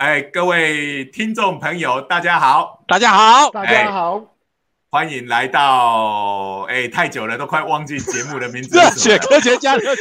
[0.00, 4.24] 哎，各位听众朋友，大家好，大家好，大家好，
[4.88, 8.78] 欢迎来到哎，太久了，都快忘记节目的名字。
[8.78, 9.94] 热血科学家，热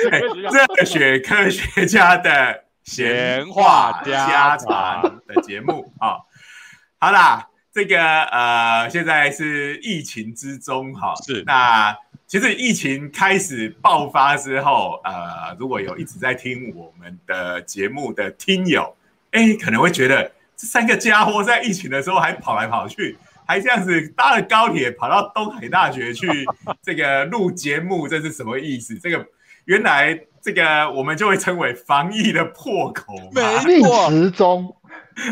[0.86, 6.16] 血科学家的闲话家常的节目啊。
[6.98, 11.94] 好啦，这个呃，现在是疫情之中哈，是那
[12.26, 18.96] 其实疫情开始爆发之后，呃，如果有一直在听我们的节目的听友。
[19.32, 26.28] 哎，可能会觉得这三个家伙在疫情的时候还跑来跑去，还这样子搭了高铁跑到东海大学去
[26.82, 28.98] 这个录节目，这是什么意思？
[28.98, 29.26] 这个
[29.66, 33.14] 原来这个我们就会称为防疫的破口，
[33.66, 34.76] 逆时钟。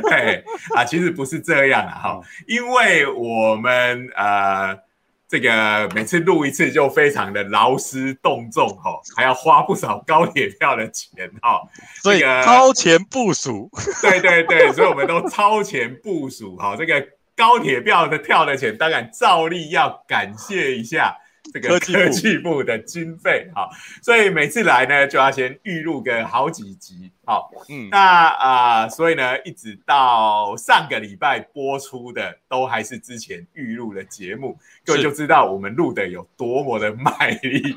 [0.04, 0.44] 对
[0.76, 4.87] 啊，其实不是这样啊，哈，因为我们呃。
[5.30, 11.62] 这个每次录一次就非常的劳师动众哈，还要花不少高铁票的钱哈，
[12.02, 13.70] 所以超前部署。
[14.02, 21.18] 对对对，所以我们都超前部署哈，这个高铁票的票的钱，当然照例要感谢一下。
[21.54, 22.58] 这个科技部。
[22.68, 23.70] 的经费，好，
[24.02, 37.76] 所以每次来呢，就要先预录个好几集，好，嗯，那啊，所以呢，一直到上个礼拜播出的，都还是之前预录的节目，各位就知道我们录的有多么的卖力。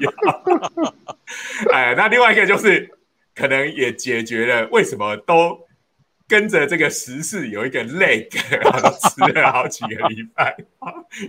[1.70, 2.90] 哎，那另外一个就是，
[3.34, 5.68] 可能也解决了为什么都
[6.26, 10.56] 跟着这个时事有一个 leg，迟了好几个礼拜，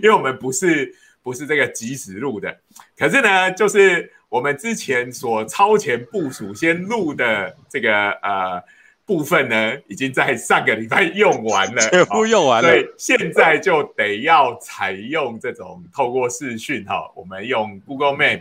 [0.02, 0.96] 因为我们不是。
[1.22, 2.56] 不是这个即时录的，
[2.98, 8.60] 可是呢，就是我们之前所超前部署先录的这个呃
[9.06, 18.40] 部分呢，已经在上个礼拜用完了，全部用完了，所以现在就得要采用这种透过视讯哈，我们用 Google Map，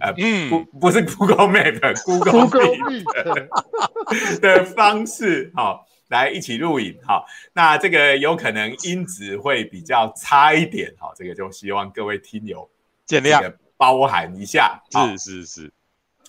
[0.00, 5.80] 呃，嗯，不不是 Google Map，Google Meet 的方式哈。
[6.14, 12.70] 来一起录影，哈，那这个有可能音质会比较差一点，哈，这个就希望各位听友
[13.04, 14.80] 见谅，包含一下。
[14.92, 15.72] 是是是，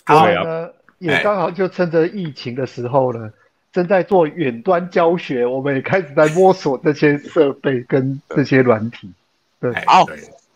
[0.03, 0.28] 好。
[0.28, 3.31] 呢，也刚好就趁着疫情的时候呢，
[3.72, 9.13] 正在做远端教学，我们也开始在摸索这些设备跟这些软体。
[9.59, 10.03] 对，好。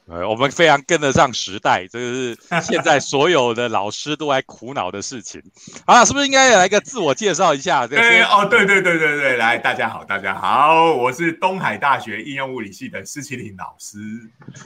[0.09, 5.39] 呃，我们非常跟得上时代，这个是现在所有的老师都在苦恼的事情。
[5.85, 7.85] 好了，是不是应该来个自我介绍一下？
[7.85, 13.99] 对，哦，对对对对对，来，大家好，大家好，我是东海大学应用物理系的施启林老师。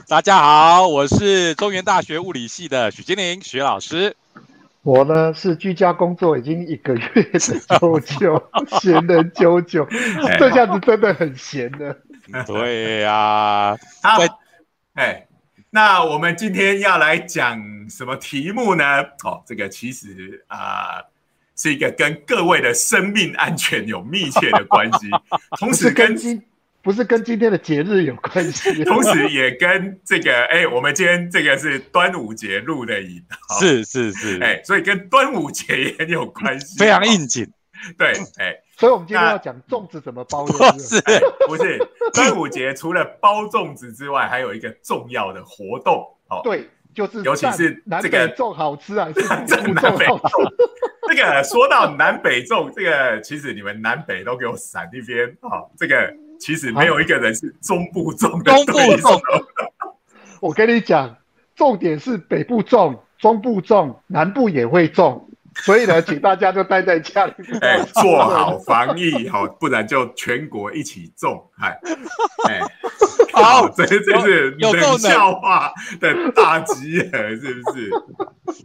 [0.08, 4.16] 大家好，我是中原大学物理系的许金玲许老师。
[4.80, 7.38] 我呢是居家工作已经一个月的
[7.78, 8.50] 九九
[8.80, 9.86] 闲人九九，
[10.38, 11.94] 这下子真的很闲的。
[12.46, 14.22] 对呀，好，
[14.94, 15.26] 哎。
[15.74, 19.02] 那我们今天要来讲什么题目呢？
[19.24, 21.02] 哦，这个其实啊
[21.56, 25.10] 是一个跟各位的生命安全有密切的关系，
[25.58, 26.40] 同时跟今
[26.80, 33.20] 不是跟今天的节日有关系， 同时也跟这个哎，我们今天这个是端午节录的影，
[33.58, 37.44] 是是是，哎，所以跟端午节也很有关系，非常应景，
[37.98, 38.54] 对，哎。
[38.76, 40.44] 所以，我们今天要讲粽子怎么包。
[40.44, 41.00] 不是，
[41.46, 41.78] 不是，
[42.12, 46.04] 端午节除了包粽子之外，还有一个重要的活动。
[46.28, 49.22] 哦，对，就是尤其是这个粽好吃啊，这
[49.72, 50.20] 南北粽。
[51.06, 55.62] 这个说到南北粽，这个其实你们南北都给我闪一边啊。
[55.76, 58.50] 这个其实没有一个人是中部粽的。
[58.52, 59.20] 中部粽，
[60.40, 61.16] 我跟你讲，
[61.54, 65.28] 重点是北部种，中部种，南部也会种。
[65.56, 71.78] 所以呢，请大家就待在家里，哎，做好防疫，好，不然就全国一起种，哎，
[72.48, 72.60] 哎，
[73.32, 77.90] 好， 这这是冷笑话的大集合，是不是？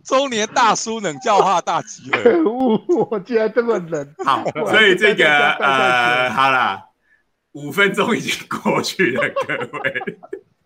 [0.03, 4.13] 中年大叔冷笑话大集合，可恶，我竟然这么冷。
[4.25, 6.81] 好，所以这个呃，好了，
[7.51, 10.19] 五分钟已经过去了，各位。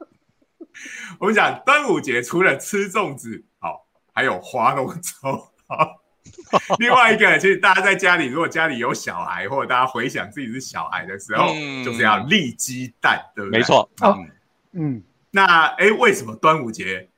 [1.19, 6.02] 我们讲端午节除了吃粽子，好，还有划龙舟，好。
[6.79, 11.47] 另外一个，其实大家在家里，如果家里有小孩，或者大家回想自己是小孩的时候，
[11.83, 13.59] 就是要立鸡蛋，对不对？
[13.59, 13.89] 没错。
[14.03, 14.29] 嗯
[14.73, 15.03] 嗯。
[15.31, 17.09] 那哎，为什么端午节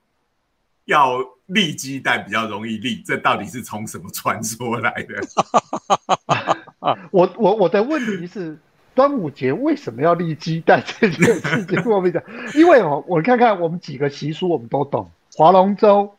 [0.86, 3.04] 要立鸡蛋比较容易立？
[3.06, 5.22] 这到底是从什么传说来的？
[7.12, 8.57] 我我我的问题是，
[8.94, 11.84] 端午节为什么要立鸡蛋这件事情？
[11.86, 12.24] 我跟你讲，
[12.56, 16.16] 因为哦，我看看我们几个习俗，我们都懂：划龙舟、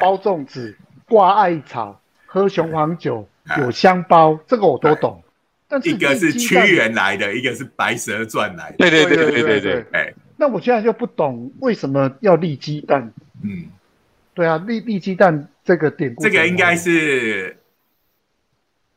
[0.00, 0.76] 包粽子、
[1.08, 1.98] 挂艾草。
[2.32, 5.22] 喝雄黄酒有香包，这个我都懂。
[5.68, 8.76] 但是一个是屈原来的，一个是白蛇传来的。
[8.78, 9.84] 对对对对对对。
[9.92, 13.12] 哎，那我现在就不懂为什么要立鸡蛋。
[13.42, 13.66] 嗯，
[14.32, 17.58] 对啊，立立鸡蛋这个典故，这个应该是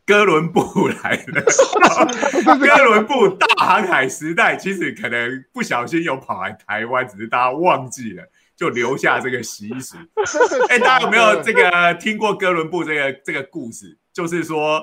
[0.06, 1.44] 哥伦布来的。
[2.58, 8.24] 哥伦布大航海时代，其实可能不小心有跑来台湾，只是大家忘记了，
[8.56, 9.98] 就留下这个习俗。
[10.69, 13.98] 哎，大家有没有这个听过哥伦布这个这个故事？
[14.13, 14.81] 就是说，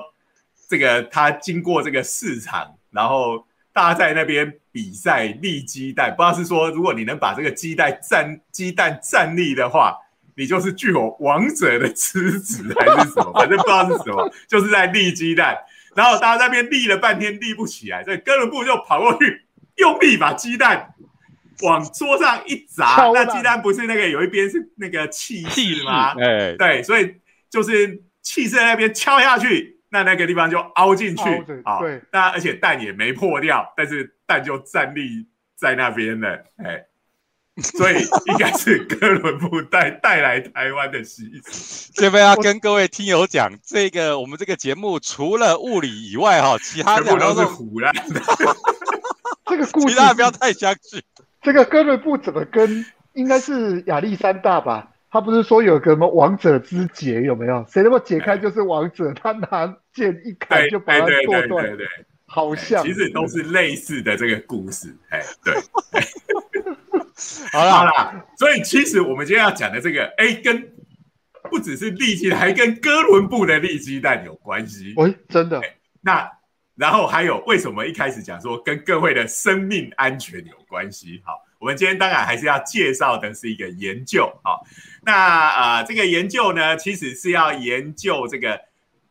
[0.69, 9.97] 这个他经过这个市场，然后大家在那边比赛立鸡蛋，不知道是说，如果你能把这个鸡蛋站鸡蛋站立的话。
[10.35, 13.31] 你就是具有王者的资质还是什么？
[13.37, 15.55] 反正不知道是什么，就是在立鸡蛋，
[15.95, 19.45] 然后大家那边立了半天立不起来，所以哥伦布就跑过去，
[19.75, 20.95] 用力把鸡蛋
[21.61, 23.09] 往桌上一砸。
[23.13, 26.13] 那鸡蛋不是那个有一边是那个气势吗？
[26.19, 27.15] 哎，对，所以
[27.49, 31.23] 就是气势那边敲下去，那那个地方就凹进去
[31.63, 31.79] 啊。
[31.79, 36.85] 对，那而且蛋也没破掉，但是蛋就站立在那边了，哎。
[37.61, 41.91] 所以应该是哥伦布带带来台湾的习俗。
[41.93, 48.03] 这边要跟各位听友讲，这个我们这个节目除了物理以外，哈，其他两都是胡乱的。
[49.45, 50.99] 这个故事，其他不要太相信。
[51.43, 52.85] 这个哥伦布怎么跟？
[53.13, 54.89] 应该是亚历山大吧？
[55.11, 57.21] 他不是说有个什么王者之劫？
[57.21, 57.63] 有没有？
[57.69, 59.13] 谁能够解开就是王者？
[59.13, 61.63] 他拿剑一砍就把他剁断。
[61.67, 61.87] 对对对，
[62.25, 64.95] 好像其实都是类似的这个故事。
[65.09, 65.53] 哎，对。
[67.51, 70.73] 好啦，所以其实我们今天要讲的这个，哎，跟
[71.51, 74.95] 不只是利鸡，还跟哥伦布的利鸡蛋有关系。
[74.97, 75.61] 喂，真的？
[76.01, 76.27] 那
[76.75, 81.21] 然后还有为什么一开始讲说跟各位的生命安全有关系？
[81.23, 84.27] 好，我们今天当然还是要介绍的是一个研究。
[84.43, 84.65] 好，
[85.03, 88.59] 那呃，这个研究呢，其实是要研究这个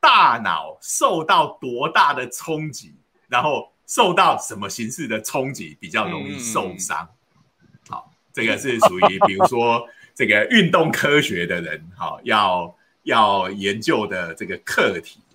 [0.01, 2.95] 大脑受到多大的冲击，
[3.29, 7.09] 然后受到什么形式的冲击比较容易受伤。
[7.89, 9.87] 好这个是属于，比如说
[10.17, 15.32] 这个运动科学的人，好，要要研究的这个课题，好。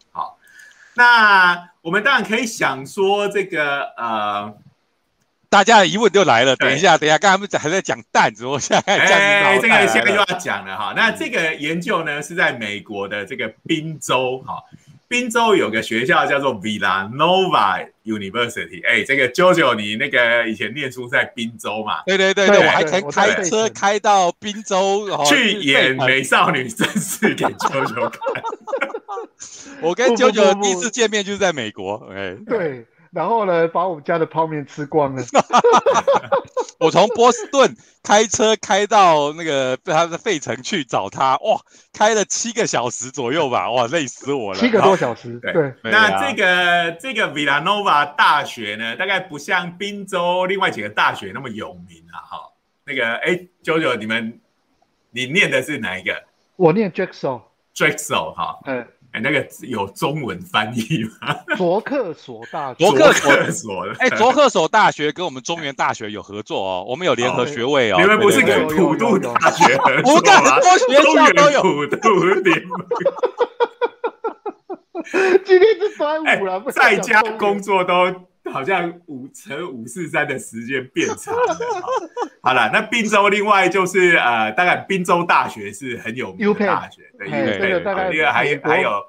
[0.98, 4.54] 那我们当然可以想说，这个呃，
[5.48, 6.56] 大家的疑问就来了。
[6.56, 10.94] 等一下，等一下，刚才不是还在讲蛋子，我现在哎，这个现在又要讲了哈。
[10.98, 14.62] 那这个研究呢，是在美国的这个宾州，哈。
[15.10, 22.04] 滨州有个学校叫做 Villanova University，哎，这个 JoJo，你那个以前念书在滨州嘛？
[22.06, 28.44] 对对对对，我还曾开车开到滨州去演美少女战士给 JoJo 看。
[29.82, 32.86] 我跟 JoJo 第一次见面就是在美国，哎，对。
[33.10, 35.24] 然后呢，把我们家的泡面吃光了。
[36.78, 41.60] 我从波士顿开车开到那个他的费城去找他，哇，
[41.94, 44.60] 开了七个小时左右吧，哇，累死我了。
[44.60, 45.74] 七个多小时，对。
[45.84, 52.52] 那这个这个 Villanova 大学呢，大概不像宾州另外几个大学那么有名啊，哈。
[52.86, 54.40] 那个，哎，九九，你们
[55.12, 56.24] 你念的是哪一个？
[56.58, 58.86] 我念 Jackson，Jackson，哈，嗯。
[59.22, 61.36] 那个有中文翻译吗？
[61.56, 63.12] 卓克所大卓克
[63.52, 67.98] 所哎，卓克所大学跟我们中原大学有合作哦， 我们有联合学位哦。
[68.00, 70.60] 你们不是跟普渡大学合作吗？
[71.04, 72.10] 中原普渡
[72.44, 72.80] 联盟。
[75.46, 77.94] 今天是端午了，在家工作都
[78.54, 81.58] 好像五乘五四三的时间变长了。
[82.42, 87.02] 好了，那滨州另外就是呃，大概滨州大学是很有名的大学。
[87.18, 89.06] 对对，大概那个还有还有，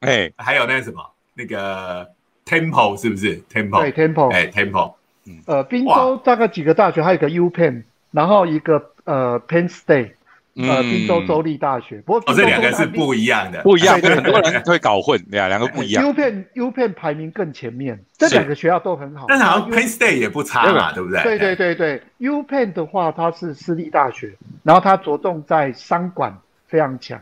[0.00, 1.02] 哎，还有那个什么，
[1.34, 2.08] 那个
[2.46, 3.80] Temple 是不是？Temple？
[3.80, 4.94] 对 Temple，哎 Temple，
[5.26, 10.12] 嗯，呃，滨州大概几个大学，还有一个 U Penn，然后一个呃 Penn State，
[10.56, 12.00] 呃，滨州州立大学。
[12.02, 16.04] 不过这两个是不一样的，不一样，很多人会搞混， 对啊，两个不一样。
[16.04, 19.26] U Penn U Penn 排名更前面，这两个学校都很好。
[19.28, 21.22] 但好像 Penn State 也不差嘛，对不对？
[21.22, 24.32] 对对对对，U Penn 的话，它是私立大学，
[24.62, 26.36] 然后它着重在商管。
[26.66, 27.20] 非常强，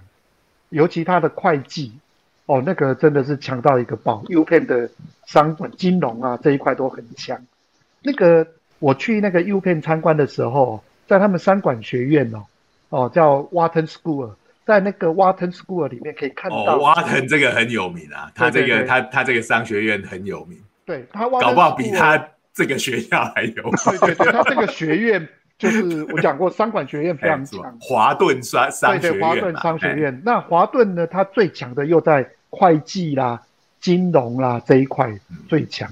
[0.71, 1.93] 尤其它的会计
[2.47, 4.23] 哦，那个真的是强到一个爆。
[4.29, 4.89] U Penn 的
[5.27, 7.39] 商管、金融啊这一块都很强。
[8.01, 8.47] 那个
[8.79, 12.45] 我去那个 U Penn 参观的时候，在他们商管学院哦，
[12.93, 14.35] 哦叫 Wharton School，
[14.67, 16.79] 在那个 Wharton School 里面可以看到。
[16.79, 20.59] Wharton 这个很有名啊，他这个他他这个商学院很有名。
[20.85, 23.53] 对他搞不好比他这个学校还有。
[23.99, 25.27] 对对对，他这个学院。
[25.59, 29.13] 就是我讲过，商管学院非常强，华顿商商学院。
[29.13, 30.23] 对对，华顿商学院。
[30.25, 33.41] 那华顿呢，它最强的又在会计啦、
[33.79, 35.17] 金融啦这一块
[35.49, 35.89] 最强。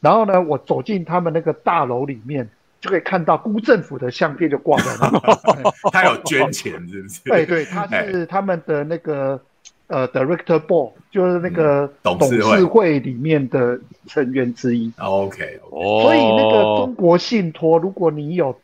[0.00, 2.46] 然后呢，我走进他们那个大楼里面，
[2.84, 5.10] 就可以看到辜政府的相片就挂在那。
[5.90, 7.20] 他有 捐钱是不是？
[7.24, 9.40] 对对，他是他们的那个
[9.86, 14.92] 呃，director board，就是那个董事会里面的成员之一。
[14.98, 16.02] OK，哦。
[16.02, 18.54] 所以那个中国信托，如果你有。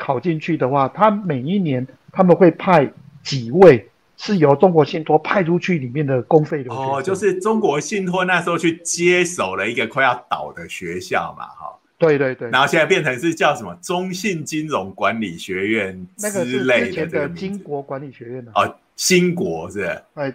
[0.00, 2.88] 考进去的话，他每一年他们会派
[3.24, 6.78] 几位是由中国信托派出去里面的公费留学。
[6.78, 11.77] 哦，就是中国信托那时候去接手了一个快要倒的学校嘛，哈。
[11.98, 12.48] 对对对。
[12.50, 20.00] 然后现在变成是叫什么中信金融管理学院之类的之前的金国管理学院的哦，新国是？
[20.14, 20.32] 哎，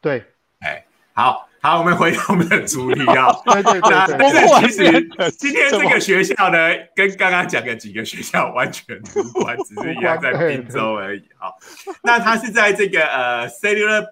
[0.00, 0.24] 对，
[0.60, 1.46] 哎，好。
[1.62, 3.30] 好，我们回到 我们的主题啊。
[3.44, 4.62] 对对对对。
[4.62, 6.58] 其实今天这个学校呢，
[6.96, 11.22] 跟刚刚讲的几个学校完全无关，只是一样在滨州而已。
[11.36, 11.58] 好，
[12.02, 14.06] 那它是在这个呃 Cellular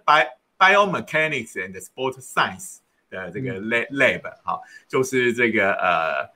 [0.58, 6.28] Biomechanics and Sport Science 的这个 lab，好，就是这个呃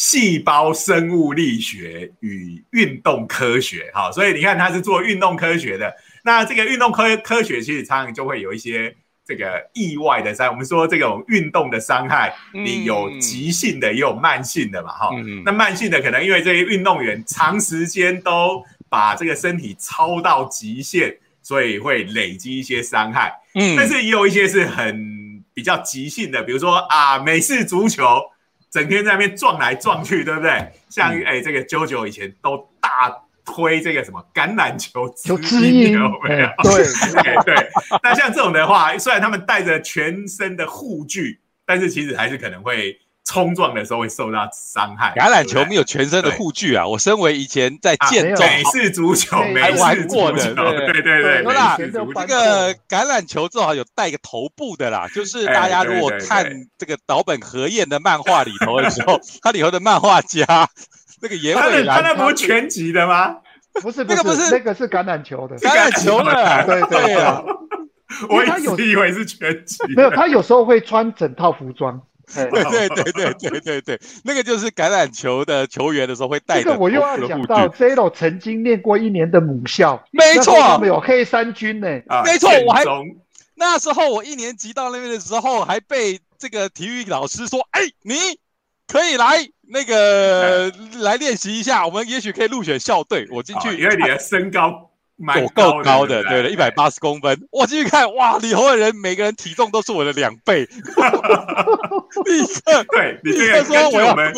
[0.00, 3.90] 细胞生物力学与运动科学。
[3.92, 5.94] 好，所以你看他是做运动科学的。
[6.24, 8.96] 那这个运动科科学其实常常就会有一些。
[9.22, 15.10] 这个意外的伤，我们说这种运动的伤害，你有急性的，也有慢性的嘛，哈。
[15.44, 23.32] 那慢性的可能因为这些运动员长时间都把这个身体超到极限，所以会累积一些伤害。
[23.54, 28.20] 嗯，但是也有一些是很比较急性的，比如说啊，美式足球
[28.70, 30.72] 整天在那边撞来撞去，对不对？
[30.88, 33.24] 像哎，这个 JoJo 以前都大。
[33.42, 36.48] 推这个什么橄榄球之音有没有？
[36.62, 36.84] 对
[37.42, 45.12] 对，那像这种的话，虽然他们带着全身的护具，但是其实还是可能会冲撞的时候会受到伤害。
[45.16, 46.86] 橄榄球没有全身的护具啊！
[46.86, 60.68] 我身为以前在建中美式足球没玩过的，对对对对，啦，这个橄榄球正好有带个头部的啦，就是大家如果看这个岛本和彦的漫画里头的时候， 他里头的漫画家。
[61.22, 63.36] 那个野伟他那不是全集的吗？
[63.82, 67.42] 不是，那个不是，那个是橄榄球的，橄榄球的，对对啊。
[68.28, 72.00] 我一直以为是全集，没有，他有时候会穿整套服装。
[72.50, 76.62] 对对对对对对对，那个就是橄榄球的球员的时候会带。
[76.62, 81.88] 这个我又要讲到 Zero 曾经念过一年的母校，没错，他们有黑三军呢。
[82.24, 82.84] 没错，我还
[83.54, 88.14] 那时候我一年级到那边的时候，还被这个体育老师说：“哎，你
[88.86, 90.68] 可以来。”那个
[91.00, 93.28] 来练习一下，我们也许可以入选校队。
[93.30, 94.89] 我进去，因为你的身高
[95.20, 97.38] 蛮够高的，对对，一百八十公分。
[97.50, 100.66] 我进去看，哇，里头的人每个人体重都是我的两倍。
[102.24, 104.32] 立刻，对你这个根据我们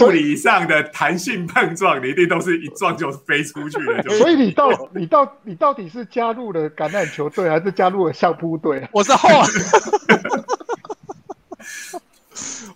[0.00, 4.02] 物理上的弹性碰撞，你一定都是一撞就飞出去了。
[4.16, 8.88] 所以你到你到你到底是加入了橄榄球队，还是加入了相扑队？
[8.92, 9.28] 我是后。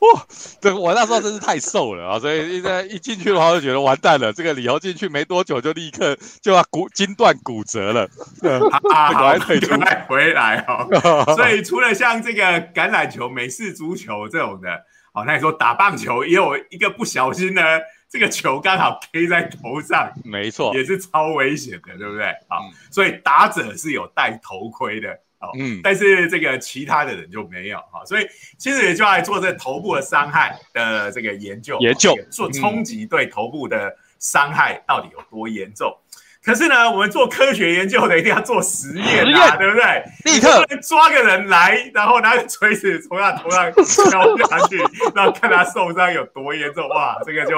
[0.00, 0.26] 哇，
[0.60, 4.32] 这我那时候真是太瘦了啊，所以一在一进去的话就觉得完蛋了。
[4.32, 8.08] 这个理由进去没多久就立刻就要骨筋断骨折了。
[8.92, 11.34] 啊， 好，退出来回来哦。
[11.36, 12.42] 所以除了像这个
[12.72, 17.62] 橄榄球、美式足球这种的，好，那你说打棒球也有一个不小心呢，
[18.10, 22.26] 这个球刚好 K 在头上，没错，也是超危险的，对不对？
[22.48, 25.18] 好，所以打者是有戴头盔的。
[25.58, 28.26] 嗯，但是这个其他的人就没有哈，所以
[28.58, 35.96] 其实也就来做这头部的伤害的这个研究，研究做冲击对头部的伤害到底有多严重。
[36.44, 40.04] 可是呢，我们做科学研究的一定要做实验啊，对不对？
[40.24, 44.76] 立刻抓个人来，然后拿个锤子从他头上敲下去，
[45.14, 46.88] 然后看他受伤有多严重。
[46.88, 47.54] 哇，这个就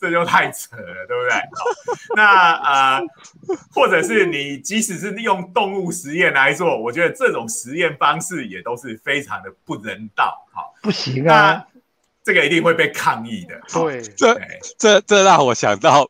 [0.00, 1.40] 这就太扯了，对不对？
[2.16, 3.00] 那呃，
[3.72, 10.44] 或者是你即使是利用动物实验来做，我觉得这种实验方式也都是非常的不人道。
[10.52, 11.64] 好，不行啊，
[12.24, 13.54] 这个一定会被抗议的。
[13.72, 14.40] 对，这
[14.76, 16.04] 这这让我想到。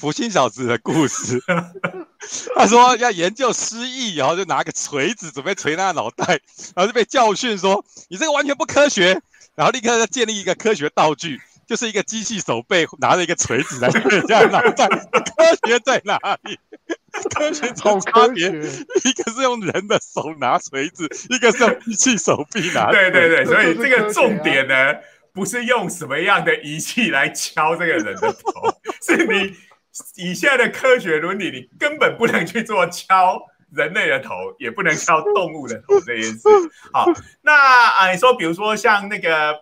[0.00, 1.38] 福星小子的故事，
[2.56, 6.24] 他说要研究失忆，然后就拿个锤子准备锤他的脑袋，
[6.74, 9.20] 然后就被教训说你这个完全不科学，
[9.54, 16.58] 然后立刻建立一个科学道具，就是一个机器手背拿着一个锤子来锤人家脑袋，科学在哪里？
[17.34, 22.90] 科学从差别，一个是用人的手拿锤子，一个是用机器手臂拿。
[22.90, 24.94] 对对对，所以这个重点呢，
[25.34, 28.32] 不是用什么样的仪器来敲这个人的头，
[29.06, 29.54] 是你。
[30.16, 33.40] 以现在的科学伦理，你根本不能去做敲
[33.72, 36.40] 人类的头，也不能敲动物的头这件事。
[36.92, 37.06] 好，
[37.42, 39.52] 那啊，你说，比如说像那个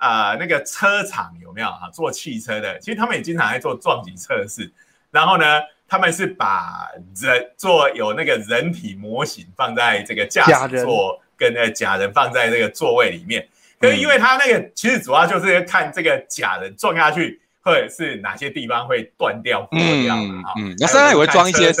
[0.00, 1.90] 呃那个车厂有没有啊？
[1.92, 4.72] 做汽车的，其实他们也经常在做撞击测试。
[5.10, 6.88] 然后呢，他们是把
[7.20, 13.46] 人做有那个人体模型放在这个驾驶座，跟那假人放在这个座位里面。
[13.78, 17.40] 可是因为他那个其实主要就是看这个假人撞下去。
[17.64, 20.52] 或者是哪些地方会断掉、破掉啊？
[20.58, 21.72] 嗯，那身上也会装一些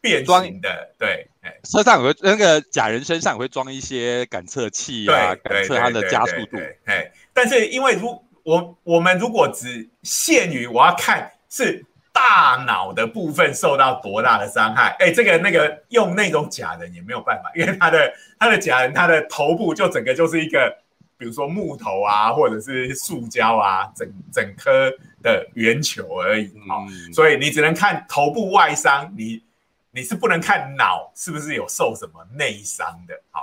[0.00, 1.26] 变形的，对，
[1.62, 6.58] 车上有个那个假人身上会装一些感测器啊，感测它的加速度。
[6.84, 14.94] 哎，但是因为如我我们如果只限于我要看是大脑的部分受到多大的伤害？
[14.98, 20.76] 哎，这个那个用那种假人也没有办法，因为他的他的假人他的头部就整个就是一个，
[21.24, 29.42] 比如说木头啊，或者是塑胶啊，整整颗的圆球而已啊，所以你只能看头部外伤，你
[29.90, 33.40] 你是不能看脑是不是有受什么内伤的，好。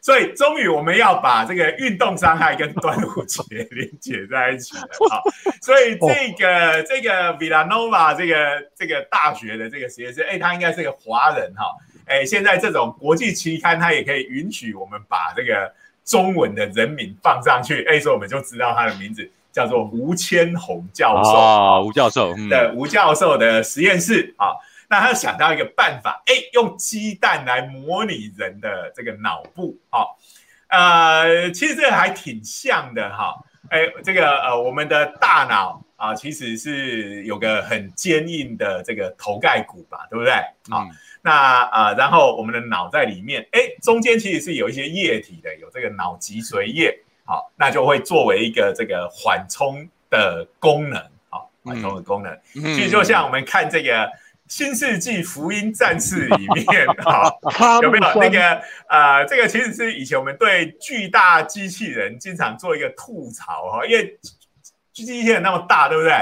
[0.00, 5.18] 所以，终于我们要把这个运动伤害跟端午节连接在一起了 啊！
[5.62, 11.74] 所以，这个这个 Villanova 这个这个大学的这个实验室，哎，他应该是个华人哈，
[12.04, 15.72] 哎，现在这种国际期刊，他也可以允许我们把这个
[16.04, 21.30] 中文的人名放上去，哎，所以我们就知道他的名字叫做吴千红教授。
[21.30, 24.48] 啊，吴教授对吴教授的实验室啊。
[24.86, 30.18] 那他想到一个办法，哎，用鸡蛋来模拟人的这个脑部，好，
[30.68, 33.34] 呃，其实这个还挺像的，哈，
[33.70, 40.32] 哎，这个呃，我们的大脑啊，其实是有个很坚硬的这个头盖骨吧，对不对？
[40.68, 40.86] 好，
[41.22, 54.10] 那啊，然后我们的脑在里面，哎，中间其实是有一些液体的，有这个脑脊髓液，好，那就会作为一个这个缓冲的功能，好，缓冲的功能，嗯其实就像我们看这个。
[54.46, 58.60] 新世纪福音战士里面， 哈，有没有那个
[58.90, 64.18] 呃，这个其实是以前我们对巨大机器人经常做一个吐槽哈，因为
[64.94, 66.12] 机器人那么大，对不对？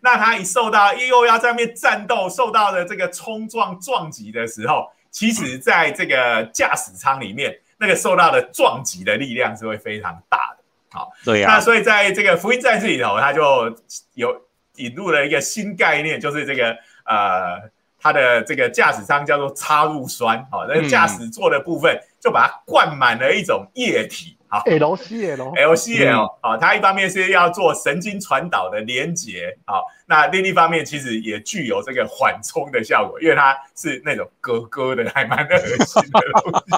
[0.00, 10.64] 那它一受到又要在那边战斗，受到的这个冲撞撞击的时候，其实在这个驾驶舱里面，那个受到的撞击的力量是会非常大的。
[10.90, 11.48] 好，对呀。
[11.48, 13.76] 那所以在这个福音战士里头，它就
[14.14, 14.34] 有
[14.76, 16.76] 引入了一个新概念，就是这个。
[17.04, 17.60] 呃，
[17.98, 36.76] 它的这个驾驶舱叫做插入栓，好，那个驾驶座的部分就把它灌满了一种液体，好，LCL，LCL，好，它一方面是要做神经传导的连接，好，那另一方面其实也具有这个缓冲的效果，因为它是那种咯咯的，还蛮恶心的东西。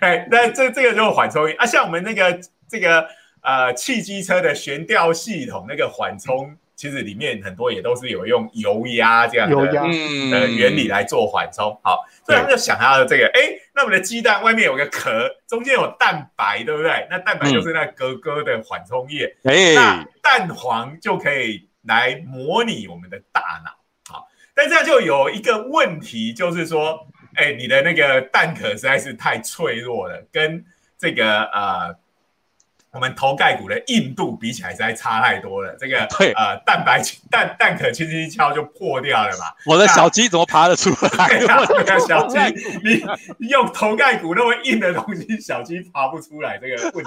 [0.00, 3.06] 哎，那这这个就是缓冲啊，像我们那个这个
[3.42, 6.56] 呃汽机车的悬吊系统那个缓冲。
[6.82, 13.40] 其实里面很多也都是有用油压这样的呃原理来做缓冲，好，所以他们就想到这个，哎，
[13.72, 17.06] 那我们的鸡蛋外面有个壳，中间有蛋白，对不对？
[17.08, 23.70] 那蛋白就是那咯咯的缓冲液，哎，那蛋黄就可以来模拟我们的大脑，
[24.12, 30.64] 好，但这样就有一个问题，就是说，哎，你的那个蛋壳实在是太脆弱了，跟
[30.98, 32.01] 这个呃。
[32.92, 36.04] 我们头盖骨的硬度比起来实在差太多了，这个
[36.36, 39.46] 呃蛋白蛋蛋壳轻轻一敲就破掉了嘛。
[39.64, 41.40] 我的小鸡怎么爬得出来？
[42.06, 42.38] 小鸡，
[43.38, 47.04] 你用头盖骨那么硬的东西，小鸡爬不出来，这个问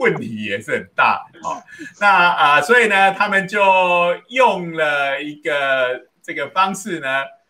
[0.00, 1.24] 问题也是很大。
[1.40, 1.62] 好，
[2.00, 3.62] 那啊，所以呢，他们就
[4.30, 7.08] 用了一个这个方式呢，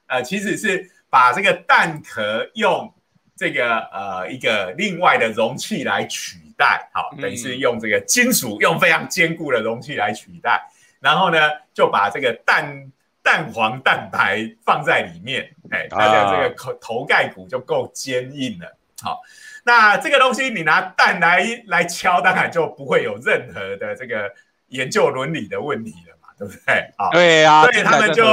[0.08, 2.92] 呃，其实是把这个蛋壳用
[3.34, 6.36] 这个呃一个另外的容器来取。
[6.58, 10.60] 代好，等于是用这个金属，用非常坚固的容器来取代，
[10.98, 11.38] 然后呢，
[11.72, 12.90] 就把这个蛋
[13.22, 18.76] 蛋黄蛋白放在里面，哎，大家这个头头盖骨就够坚硬了。
[19.00, 19.20] 好，
[19.64, 24.28] 那这个东西你拿蛋来来敲，当然就不会有任何的这个
[24.66, 26.74] 研究伦理的问题了嘛，对不对？
[26.96, 28.24] 啊，对啊，所以他们就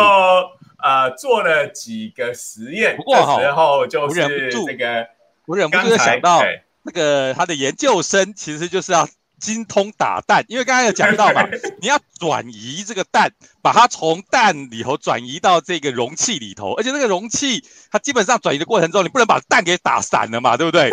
[0.82, 5.08] 呃做了几个实验，这时候就是这个，
[5.46, 6.42] 我忍不住想到。
[6.86, 11.46] 那个他的研究生其实就是要精通打蛋，因为刚才有讲到嘛，
[11.82, 13.30] 你要转移这个蛋，
[13.62, 20.90] 把它从蛋里头转移到这个容器里头，而且那个容器它基本上转移的过程中，你不能把蛋给打散了嘛，对不对？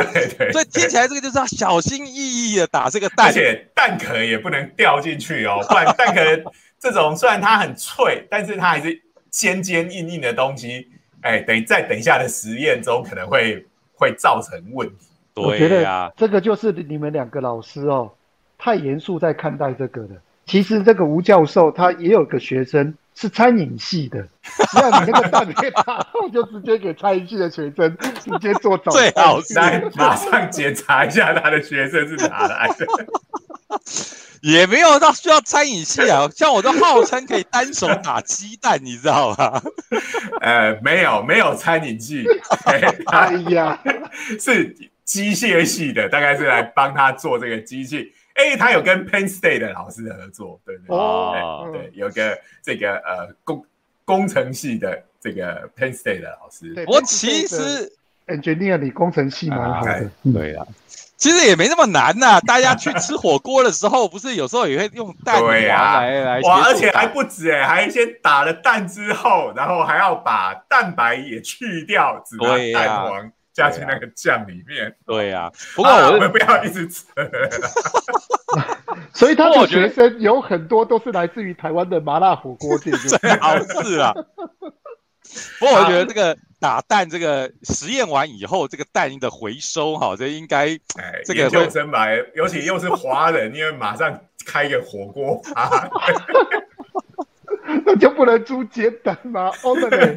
[0.50, 9.00] 所以听起来这个就是要小心翼翼的打这个蛋，而且蛋壳也不能掉进去哦，不然蛋壳 这种虽然它很脆，但是它还是
[9.30, 10.88] 尖尖硬硬的东西，
[11.20, 15.06] 哎，等于在等一下的实验中可能会会造成问题。
[15.34, 18.12] 我觉得这个就是你们两个老师哦，
[18.58, 20.08] 太严肃在看待这个了。
[20.44, 24.26] 其实这个吴教授他也有个学生是餐饮系的，
[24.70, 29.12] 只要你那个蛋给他，我就直接给餐饮系的学生 直接做早餐。
[29.12, 32.86] 最好来马上检查一下他的学生是哪来的。
[34.42, 39.62] 也没有到需要餐饮系啊，像我都号称可以单手打鸡蛋，你知道吗？
[40.40, 42.26] 呃，没有没有餐饮系，
[42.66, 43.78] 哎呀，
[44.40, 44.76] 是。
[45.04, 53.64] 机械系的大概是来帮他做这个机器，哎，他有跟 Penn State 的老师合作，对对对，对，有个这个呃工
[54.04, 56.84] 工程系的这个 Penn State 的老师。
[56.86, 57.92] 我其实
[58.26, 60.66] engineer 里工程系蛮好的，对啊。
[61.16, 62.40] 其实也没那么难呐。
[62.40, 74.94] 大家去吃火锅的时候，不是有时候也会用蛋黄来来哇，而且还不止哎，还先打了蛋之后，然后还要把蛋白也去掉，只拿蛋黄加进那个酱里面。
[75.06, 77.04] 对呀，不过我们不要一直吃。
[79.14, 84.12] 所以他的学生有很多都是来自于台湾的麻辣火锅店， 最好是啊。
[85.58, 90.78] 不过我觉得这个打蛋这个实验完以后，这个蛋的回收哈，这应该
[91.24, 95.88] 这个会生白，尤其又是华人，因为马上开个火锅啊，
[97.86, 99.50] 那就不能租煎蛋吗？
[99.62, 100.16] 哦，对。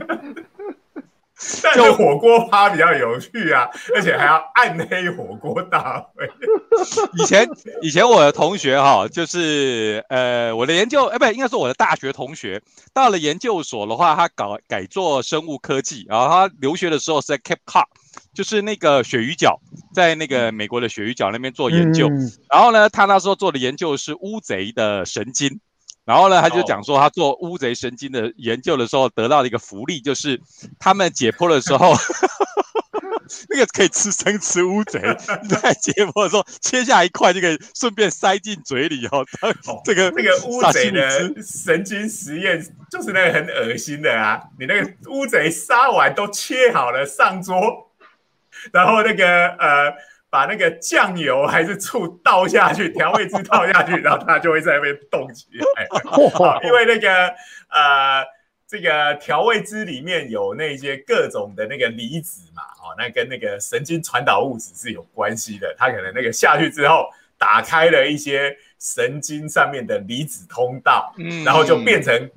[1.62, 6.26] 但是火锅趴比较有趣啊，而且还要暗黑火锅大会。
[7.20, 7.46] 以前
[7.82, 12.62] 以前我的同学哈，就是呃我的研究哎不应该说我的大学同学
[12.94, 17.86] 到了研究所的话，他搞改做生物科技，然后他留学的时候是在 Cape Cod，
[18.34, 19.60] 就是那个鳕鱼角，
[19.94, 22.10] 在那个美国的鳕鱼角那边做研究。
[22.50, 25.60] 然后呢，他那时候做的研究是乌贼的神经。
[26.06, 30.40] 然后呢，他就讲说，他做乌贼神经的研究的时候，得到了一个福利，就是
[30.78, 31.96] 他们解剖的时候，
[33.50, 35.00] 那个可以吃生吃乌贼，
[35.50, 39.26] 在解剖的时候切下一块就可以顺便塞进嘴里哦。
[39.84, 44.40] 这个那个乌贼的神经实验就是那个很恶心的啊！
[44.60, 47.90] 你那个乌贼杀完都切好了上桌，
[48.72, 49.92] 然后那个呃。
[50.30, 55.88] 把那个酱油还是醋倒下去，调味汁倒下去，然后它就会在那边动起来。
[56.68, 57.28] 因为那个
[57.70, 58.22] 呃，
[58.68, 65.74] 这个调味汁里面有那些各种的那个离子嘛，哦，那跟那个神经传导物质是有关系的。
[65.78, 67.08] 它可能那个下去之后，
[67.38, 71.14] 打开了一些神经上面的离子通道，
[71.46, 72.30] 然后就变成，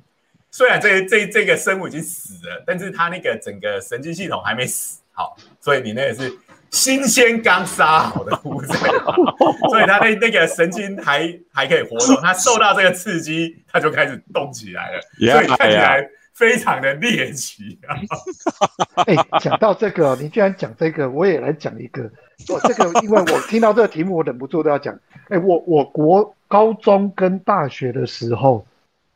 [0.51, 6.33] 虽然这这这个生物已经死了，但是它那个整个神经系统还没死，好，所以你那个是。
[6.71, 8.75] 新鲜刚杀好的乌贼，
[9.69, 15.01] 所以它那那个神经还还可以活动，它受到这个刺激，它就开始动起来了，
[15.31, 17.97] 所以看起来非常的猎奇啊！
[19.07, 22.09] 哎，讲到这个，你居然讲这个，我也来讲一个。
[22.47, 24.97] 我这个，因为我听到这个题目，我忍不住都要讲。
[25.27, 28.65] 哎，我我国高中跟大学的时候，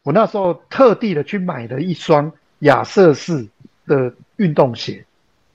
[0.04, 3.48] 我那时候特地的去买了一双亚瑟士
[3.88, 5.06] 的运动鞋。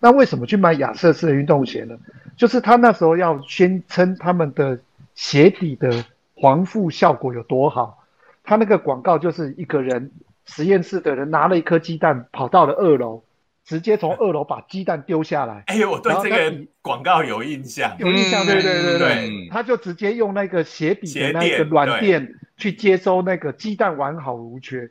[0.01, 1.97] 那为什么去买亚瑟士的运动鞋呢？
[2.37, 4.79] 就是他那时候要宣称他们的
[5.15, 6.05] 鞋底的
[6.41, 8.05] 防腐效果有多好。
[8.45, 10.11] 他那个广告就是一个人
[10.47, 13.23] 实验室的人拿了一颗鸡蛋跑到了二楼，
[13.65, 15.65] 直接从二楼把鸡蛋丢下来。
[15.67, 19.49] 哎，我对这个广告有印象，有印象，对对对对。
[19.51, 24.89] 他就直接用那个鞋底的那个软垫去接收那个鸡蛋完好无缺。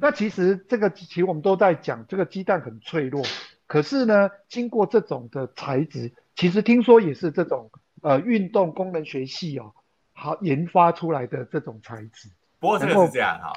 [0.00, 3.22] 那其实这个其实我们都在讲，这个鸡蛋很脆弱。
[3.66, 7.68] 可是呢，经过这种的材质，其实听说也是这种
[8.00, 9.72] 呃运动功能学系哦，
[10.12, 12.28] 好研发出来的这种材质。
[12.60, 13.52] 不过这个是这样哈，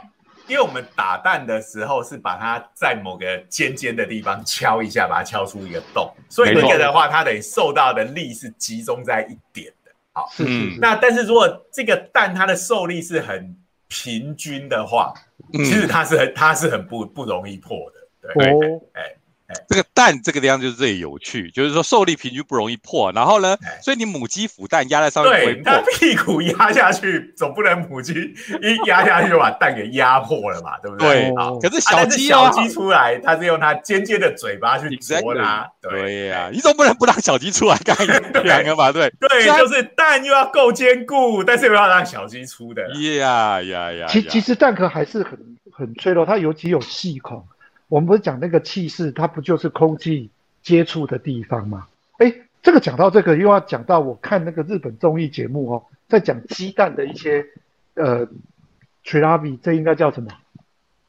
[0.48, 9.91] 因为我们打蛋的时候是把它在某个尖尖的地方敲一下，把它敲出一个洞，所以那个的话，它得受到的力是集中在一点的。
[10.12, 10.80] 好，是是。
[10.80, 13.56] 那但是如果这个蛋它的受力是很
[13.88, 15.13] 平均的话，
[15.54, 18.34] 其实它是很它是很不不容易破的。
[18.34, 18.52] 对，
[18.93, 19.15] 哎。
[19.67, 25.63] 这个蛋这个地方就是最有趣，就是说受力平均不容易破，然后呢，所以你母鸡孵蛋压在上面不会破。
[25.63, 31.31] 它屁股压下去，总不能母鸡一压下去就把蛋给压破了嘛，对不对？
[31.31, 31.69] 对。
[31.69, 35.69] 可是小鸡小鸡出来，它是用它尖尖的嘴巴去啄它。
[35.81, 37.95] 对呀，你总不能不让小鸡出来干
[38.43, 38.91] 两个嘛？
[38.93, 39.12] 对。
[39.19, 42.81] 对，就是蛋又要够坚固，但是又要让小鸡出的。
[43.17, 44.07] 呀呀呀！
[44.07, 45.38] 其其实蛋壳还是很
[45.71, 47.45] 很脆弱，它尤其有细孔。
[47.89, 50.30] 我们不是讲那个气室，它不就是空气
[50.63, 51.88] 接触的地方吗？
[52.19, 57.45] 哎，这个讲到这个，又要讲到我看那个日本综艺节目哦，在讲鸡蛋的一些
[57.95, 58.25] 呃
[59.04, 60.30] t r i l a b i 这应该叫什么？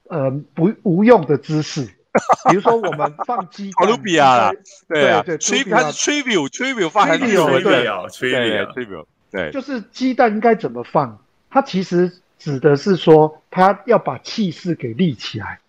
[0.08, 1.84] 呃，不无用的知识，
[2.50, 4.50] 比如说我们放鸡蛋， 比亚，
[4.88, 11.22] 对对，tribute，它是 tribute，tribute 放很久，对对，tribute，对，就是鸡蛋应该怎么放？
[11.50, 15.60] 它其实指的是说，它要把气势给立起来。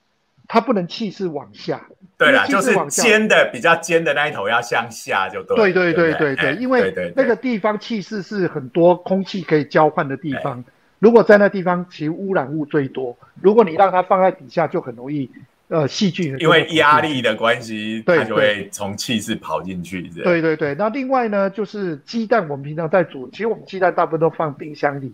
[0.54, 1.82] 它不能气势往下，
[2.18, 5.72] 对啦，就是尖的比较尖的那一头要向下就对。
[5.72, 10.62] 对对对对对，因为那个地方气势是很多空气可以交换的地方，
[11.00, 15.32] 如果在那地方其实污染物最多，如果你让它放在底下就很容易
[15.70, 20.02] 呃细菌，因为压力的关系，它就会从气势跑进去。
[20.22, 25.14] 对对对，那另外呢就是鸡蛋，我们平常在煮，其实我们鸡蛋大部分都放冰箱里，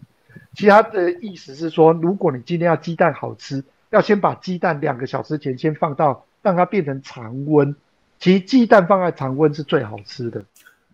[0.56, 3.64] 其他的意思是说，如果你今天要鸡蛋好吃。
[3.90, 7.76] 要先把鸡蛋两个小时前先放到，让它变成常温。
[8.20, 10.44] 其实鸡蛋放在常温是最好吃的。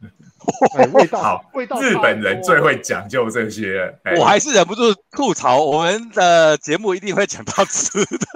[0.92, 1.80] 味道好，味道。
[1.80, 3.98] 日本人最会讲究这些。
[4.18, 8.28] 我还是忍不住吐槽，我们的节目一定会讲到吃的。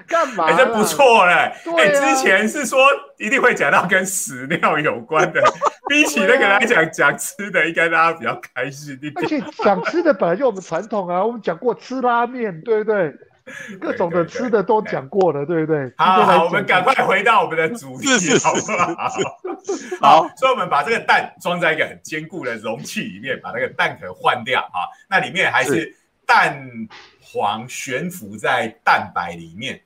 [0.07, 0.45] 干嘛？
[0.47, 1.33] 哎，这不错嘞！
[1.77, 2.79] 哎，之前是说
[3.17, 5.41] 一定会讲到跟屎尿有关的，
[5.89, 9.13] 比起那个来讲，讲吃的应该大家比较开心一点。
[9.15, 13.13] 而且讲吃的本来就我们传统啊，我们讲过吃拉面，对不对？
[13.81, 15.91] 各种的吃的都讲过了，对不对？
[15.97, 19.09] 好，我们赶快回到我们的主题，好不好？
[19.99, 24.87] 好，所以我们把这个蛋装在一个很坚固的容器里面，把那个蛋壳换掉啊。
[25.09, 25.93] 那里面还是
[26.25, 26.55] 蛋
[27.19, 29.81] 黄悬浮在蛋白里面。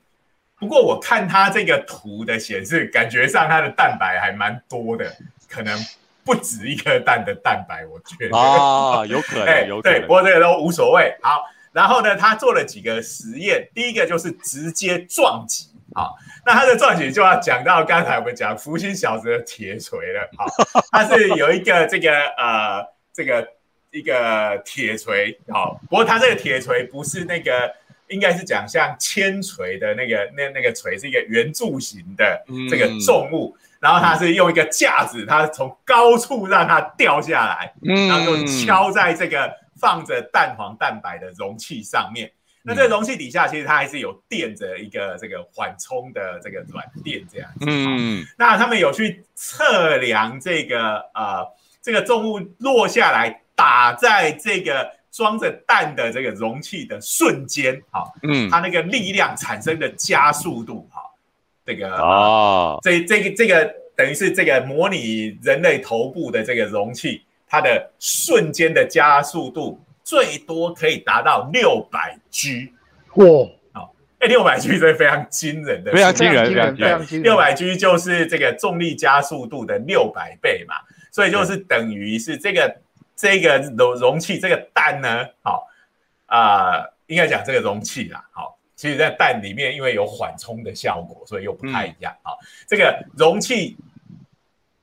[0.57, 5.13] 不过我看它这个图的显示，感觉上它的蛋白还蛮多的，
[5.49, 5.77] 可能
[6.23, 11.13] 不止一颗蛋的蛋白，我觉得啊，有可能， 有对，不过这个都无所谓。
[11.21, 15.67] 好，然后呢，他做了几个实验，第一个就是直接撞击。
[15.93, 16.15] 好，
[16.45, 20.29] 那他的撞击就要讲到刚才我们讲福星小子的铁锤了。
[20.37, 20.45] 好，
[20.89, 22.81] 他是有一个这个呃
[23.13, 23.45] 这个
[23.91, 25.37] 一个铁锤。
[25.49, 27.73] 好，不过他这个铁锤不是那个。
[28.07, 37.73] 应该是讲像铅锤的那个那那个锤是一个圆柱形的这个重物，然后它是用一个架子，它从高处让它掉下来，
[38.07, 42.31] 然后就敲在这个放着蛋黄蛋白的容器上面。
[42.61, 47.65] 那这个容器底下其实它还是有垫着一个这个缓冲的这个软垫这样子。
[47.67, 51.45] 嗯，那他们有去测量这个呃
[51.81, 54.94] 这个重物落下来打在这个。
[55.15, 60.99] 装着蛋的这个容器的瞬间，哈，嗯，它那个力量产生的加速度，哈，
[61.65, 72.73] 这个哦，这这个这个等于是这个模拟人类头部的这个容器，它的瞬间的加速度最多可以达到六百 G，
[73.13, 73.25] 哇，
[73.71, 76.75] 好，哎，六百 G 这是非常惊人的，非常惊人，非常
[77.05, 80.75] 惊人，六百 G 就是这个重力加速度的六百倍嘛，
[81.09, 82.81] 所以就是等于是这个。
[83.15, 85.67] 这个容容器，这个蛋呢，好
[86.25, 93.77] 啊，应该讲这个容器啦，好，其实，在蛋里面，因为有缓冲的效果，所以又不太一样，好，这个容器，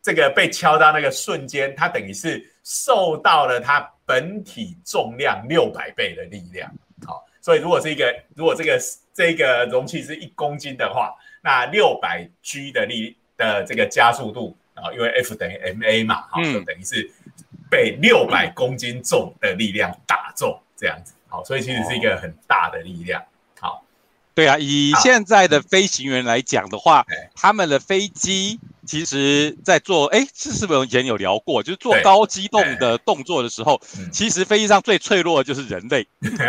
[0.00, 6.72] 这个被敲到那个瞬间，它等于是受到了它本体重量六百倍的力量，
[7.06, 8.80] 好，所以如果是一个，如果这个
[9.12, 17.10] 这个容器是一公斤的话，那六百 G 的力的这个加速度啊，因为 F 等于 ma 嘛，好，就等于是。
[17.70, 23.22] 被六百公斤重的力量打中，这样子，好，所以其实是一个很大的力量，
[23.60, 23.84] 好，
[24.34, 28.60] 对啊，以现在的飞行员来讲的话，他们的飞机。
[28.84, 31.62] 其实，在做哎，是是不是以前有聊过？
[31.62, 33.80] 就是做高机动的动作的时候，
[34.12, 36.06] 其实飞机上最脆弱的就是人类。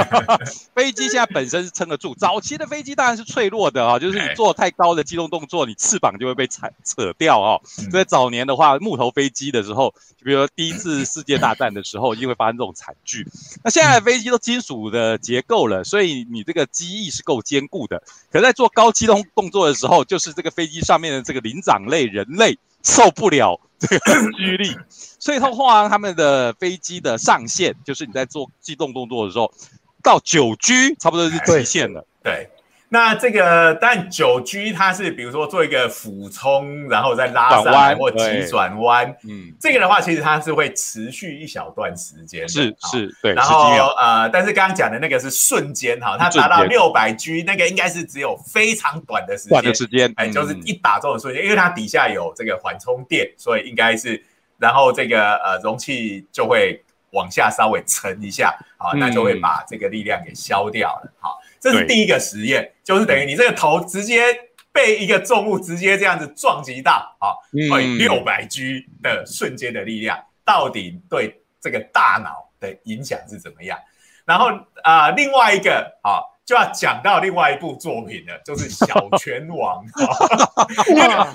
[0.74, 7.60] 飞机现在本身是撑得住，早期的飞机当然是脆弱的啊，就是你做太高的机动动作，你翅膀就会被扯扯掉啊。
[7.92, 13.28] 所以早年的话，木头飞机的时候，就比如说第一次世界大战的时候，一定会发生这种惨剧。
[13.64, 18.02] 那现在的飞机都金属的结构了，所以你这个机翼是够坚固的。
[18.32, 22.24] 可在做高机动动作的时候，就是这个飞机上面的这个灵长类人。
[22.38, 24.00] 累受不了这个
[24.38, 24.78] 驱力，
[25.20, 29.54] 所以通话他们的飞机的上限就是你在做机动动作的时候，
[30.02, 32.06] 到九 G 差不多是极限了。
[32.24, 32.50] 对。
[32.94, 43.34] 那这个，但九 G 它是比如说做一个俯冲，然后再拉上来或急转弯，嗯，这个的话其实它是会持续一小段时间，是是，对。
[43.34, 54.24] 然后呃，但是刚刚讲的那个是瞬间哈，它达到六百 G 那个应该是只有非常短的时间，短的时间，哎，就是一打中的瞬间，因为它底下有这个缓冲垫，所以应该是，
[54.60, 56.80] 然后这个呃容器就会
[57.10, 61.40] 往下稍微沉一下，好，那就会把这个力量给消掉了，好。
[61.64, 64.22] 这是第一个实验，就是等于你这个头直接
[64.74, 67.32] 被一个重物直接这样子撞击到，啊，
[67.72, 73.80] 会六百 G 的瞬间的力量，到底对这个大脑的影响是怎么样？
[74.26, 74.50] 然后
[74.84, 79.86] 啊，另外一个啊，就要讲到另外一部作品了，就是《小拳王》。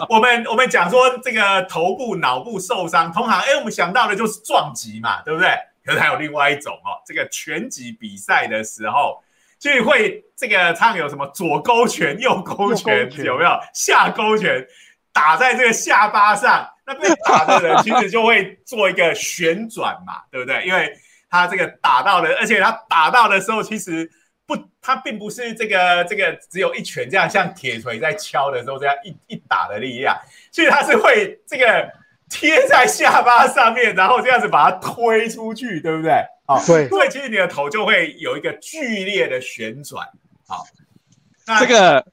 [0.14, 5.48] 我们我们讲说这个头部、脑部受伤，通常哎，我们想到的就是撞击嘛，对不对？
[5.86, 9.22] 可是还有另外一种哦，这个拳击比赛的时候。
[9.58, 14.66] 所以会这个唱有什么左勾拳、右勾拳，有没有下勾拳
[15.12, 16.68] 打在这个下巴上？
[16.86, 20.64] 那被打的人其实就会做一个旋转嘛，对不对？
[20.64, 20.90] 因为
[21.28, 24.10] 他这个打到的，而且他打到的时候，其实
[24.46, 30.16] 不，他并不是这个这个只有一拳这样像铁锤在敲的时候这样一一打的力量，
[30.50, 31.86] 所以他是会这个
[32.30, 36.24] 贴在下巴上面，然后这样子把它推出去，对不对？
[36.48, 40.08] 啊，对，所以其实你的头就会有一个剧烈的旋转。
[40.46, 40.66] 好，
[41.60, 42.06] 这个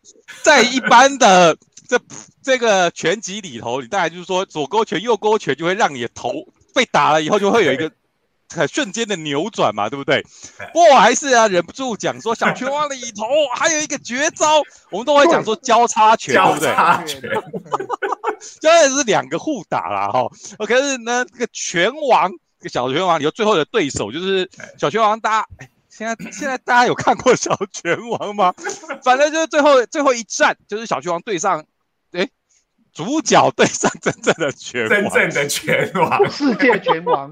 [0.43, 1.97] 在一般的 这
[2.43, 6.33] 这个拳击里头，你大概就是说左勾拳、右勾拳就会让你的头
[6.73, 7.89] 被打了以后就会有一个
[8.53, 10.21] 很瞬间的扭转嘛，对不对？
[10.73, 13.23] 不过我还是啊忍不住讲说，小拳王里头
[13.55, 16.67] 还有一个绝招，我们都会讲说交叉拳，对不对？
[16.75, 18.89] 交叉拳，交叉拳。
[18.89, 20.27] 是两个互打啦，哈。
[20.65, 21.89] 可是呢，这个拳。
[22.09, 25.47] 王，这个小拳王里头最后的对手就是小拳王，大家。
[25.57, 28.53] 哎现在现在大家有看过小拳王吗？
[29.01, 31.63] 反正就是最后最后一战，就是小拳王对上，
[32.11, 32.27] 哎，
[32.91, 37.31] 主角对上真正的拳王，真正的拳王，世界拳王。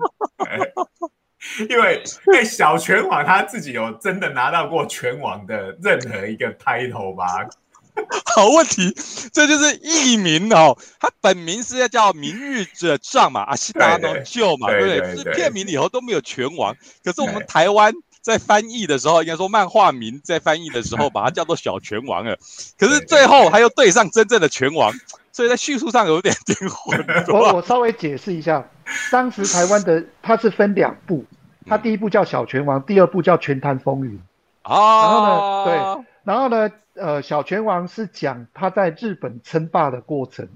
[1.69, 7.45] 因为因为小拳王他自己有真的拿到过拳王的任何一个 title 吧？
[8.35, 8.93] 好问题，
[9.31, 10.77] 这就是艺名哦。
[10.99, 15.17] 他本名是要叫明日之杖嘛，阿西达诺秀嘛，对不对？
[15.17, 17.93] 是片名里头都没有拳王，可是我们台湾。
[18.23, 22.37] 在翻译的时候，应该说漫画名在翻译的时候， 把它叫做小拳王了。
[22.79, 24.93] 可是最后他又对上真正的拳王，
[25.33, 27.05] 所以在叙述上有点点混。
[27.27, 28.65] 我我稍微解释一下，
[29.11, 31.25] 当时台湾的它是分两部，
[31.67, 34.17] 它第一部叫小拳王，第二部叫拳坛风云。
[34.61, 40.47] 啊，然后呢，对，然后呢，呃，小拳王是讲他在日本称霸的过程，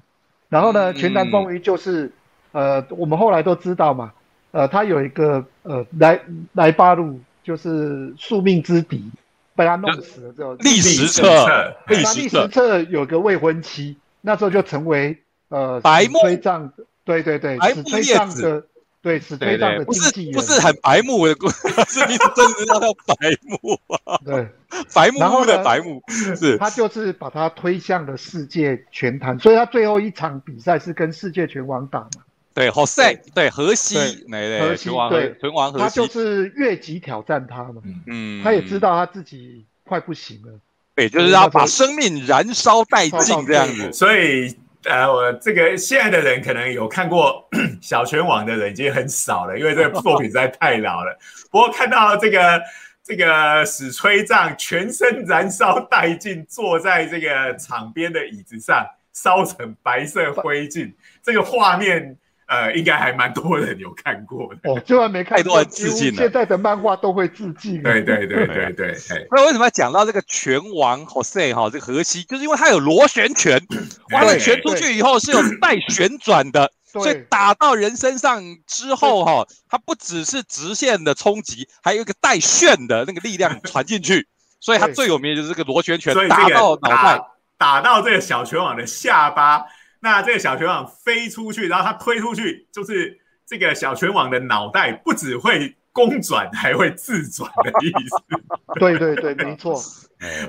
[0.49, 2.12] 然后呢，拳坛风云就是
[2.51, 4.13] 呃，我们后来都知道嘛，
[4.51, 6.19] 呃，他有一个呃来
[6.53, 7.19] 来八路。
[7.43, 9.10] 就是宿命之敌，
[9.56, 12.82] 被他弄死了之后，历史册，历史册。
[12.82, 16.19] 有个未婚妻，那时候就成为呃白木。
[16.19, 16.73] 推杖，
[17.06, 18.65] 对对对，白木推杖的，
[19.01, 21.33] 对是非常的不是不是很白目的，
[21.88, 24.19] 是你真的叫他白木啊？
[24.25, 24.47] 对，
[24.93, 26.01] 白木木的白目，
[26.36, 32.23] 是他就是把他推向了世界拳坛，所以他最后一场比赛是跟世界拳王打嘛。
[32.53, 33.93] 对，好赛，对河西，
[34.27, 40.60] 对河西，对拳王河西，他就是越级挑战他嘛，嗯，他也知道他自己快不行了，
[40.95, 43.93] 对，就是要把生命燃烧殆尽这样子。
[43.93, 47.47] 所以，呃，我这个现在的人可能有看过
[47.81, 51.17] 小拳王的人已经很少了，因为这个作品实在太老了。
[51.51, 52.61] 不过看到这个
[53.03, 62.17] 这个史吹杖全身燃烧殆尽，坐在这个场边的椅子上，烧成白色灰烬，这个画面。
[62.47, 66.15] 呃，应该还蛮多人有看过的哦，就算没看，太多人致敬了。
[66.15, 67.83] 现在的漫画都会致敬。
[67.83, 68.97] 对对对对对。
[69.31, 71.69] 那为什么要讲到这个拳王 Jose 哈？
[71.69, 73.62] 这个河西，就是因为他有螺旋拳，
[74.13, 84.25] 完了拳出去以后是有带旋转的，所以打到人身上之后哈，它不只是直线的冲击，还有一个带旋的那个力量传进去，
[84.62, 87.21] 所以它最有名的就是这个螺旋拳，打到脑袋，
[87.57, 89.65] 打到这个小拳王的下巴。
[90.09, 98.39] 那这个小拳王飞出去，然后他推出去，就是这个小拳王的脑袋不只会公转，还会自转的意思。
[98.79, 99.73] 对对对，没错。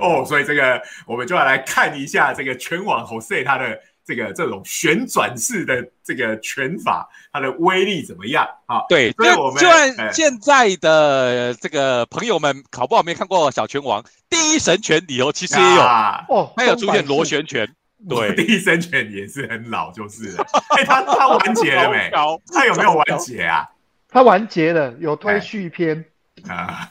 [0.01, 8.49] 哦，所以这个我们就要来看一下这个拳王 Jose 他的这个这种旋转式的这个拳法，它的威力怎么样？
[8.67, 17.69] 啊，对，所以我们就算现在的这个朋友们考不好没看过小拳王第一神拳里头，其实也有哦，还有出现螺旋拳。
[18.09, 20.47] 对，第一生犬也是很老，就是了。
[20.77, 22.11] 哎，他他完结了没？
[22.53, 23.69] 他有没有完结啊？
[24.09, 26.05] 他完结了，有推续篇
[26.49, 26.91] 啊。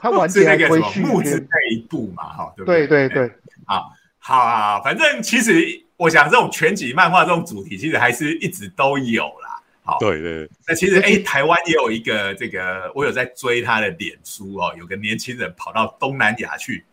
[0.00, 2.86] 他完结那个什么木子那一部嘛，哈，对不对？
[2.86, 3.34] 对对对，
[3.66, 9.60] 好，好啊，反正其实我想，这种全集漫画这种主题，其实还是一直都有啦。
[9.82, 10.48] 好，对对。
[10.66, 16.84] 那其实哎，台湾也有一个这个，我有在追他的脸书哦，有个年轻人跑到东南亚去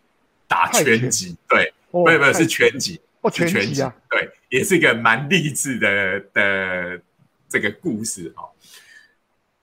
[0.52, 1.74] 打拳击，对。
[1.94, 7.02] 没有没有是全集哦，全集啊，对，也是一个蛮励志的的
[7.50, 8.48] 这个故事哦。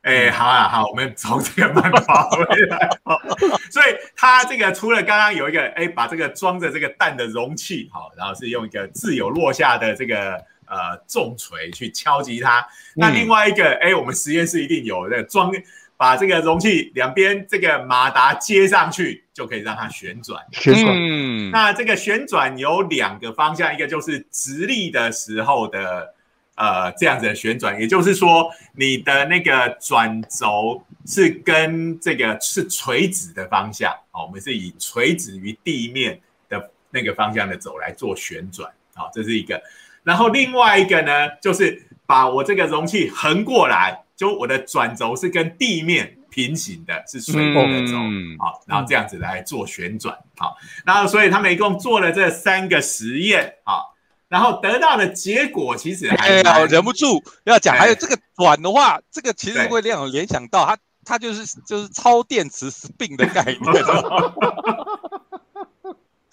[0.03, 3.17] 哎，好啊好，我们从这个漫画回来哦。
[3.73, 10.35] 所以他这个除了刚刚有一个哎，把这个装着这个蛋的容器好，然后是用一个自由落下的这个
[10.67, 12.63] 呃重锤去敲击它。
[12.95, 15.51] 那另外一个哎，我们实验室一定有的装。
[15.99, 20.41] 把这个容器两边这个马达接上去，就可以让它旋转。
[20.53, 20.87] 旋转。
[20.97, 21.51] 嗯。
[21.51, 26.15] 那这个旋转有两个方向，一个就是直立的时候的
[26.55, 33.93] 呃这样子的旋转，也就是说你的那个转轴是跟这个是垂直的方向。
[34.13, 38.71] 哦，我们是以垂直于地面的那个方向的轴来做旋转。
[38.95, 39.61] 好，这是一个。
[40.05, 44.05] 然后另外一个呢，就是把我这个容器横过来。
[44.19, 47.97] 就我的转轴是跟地面平行的，是水平的轴，
[48.45, 53.95] 好，然后这样子来做旋转，好，然后所以他们一共做了这三个实验，好，
[54.29, 63.59] 然后得到的结果其实还忍不住要讲，还有这个转的话，这个其实会让我联想到它，它就是就是超电磁 spin 的概念。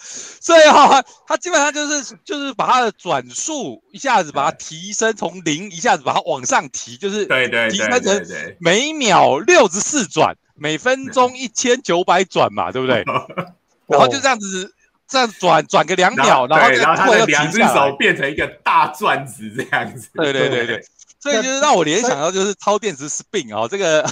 [0.39, 8.25] 所以哈，他基本上就是就是把它的转速一下子把它提升，从零一下子把它往上提，就是对对提升成
[8.59, 13.03] 每秒六十四转，每分钟一千九百转嘛，对不对？
[13.87, 14.73] 然后就这样子
[15.07, 20.09] 这样转转个两秒，然后然后他的两只手变成一个大转子这样子。
[20.13, 20.85] 对对对对，
[21.19, 24.07] 所以就是让我联想到就是超电池 spin 哦，这个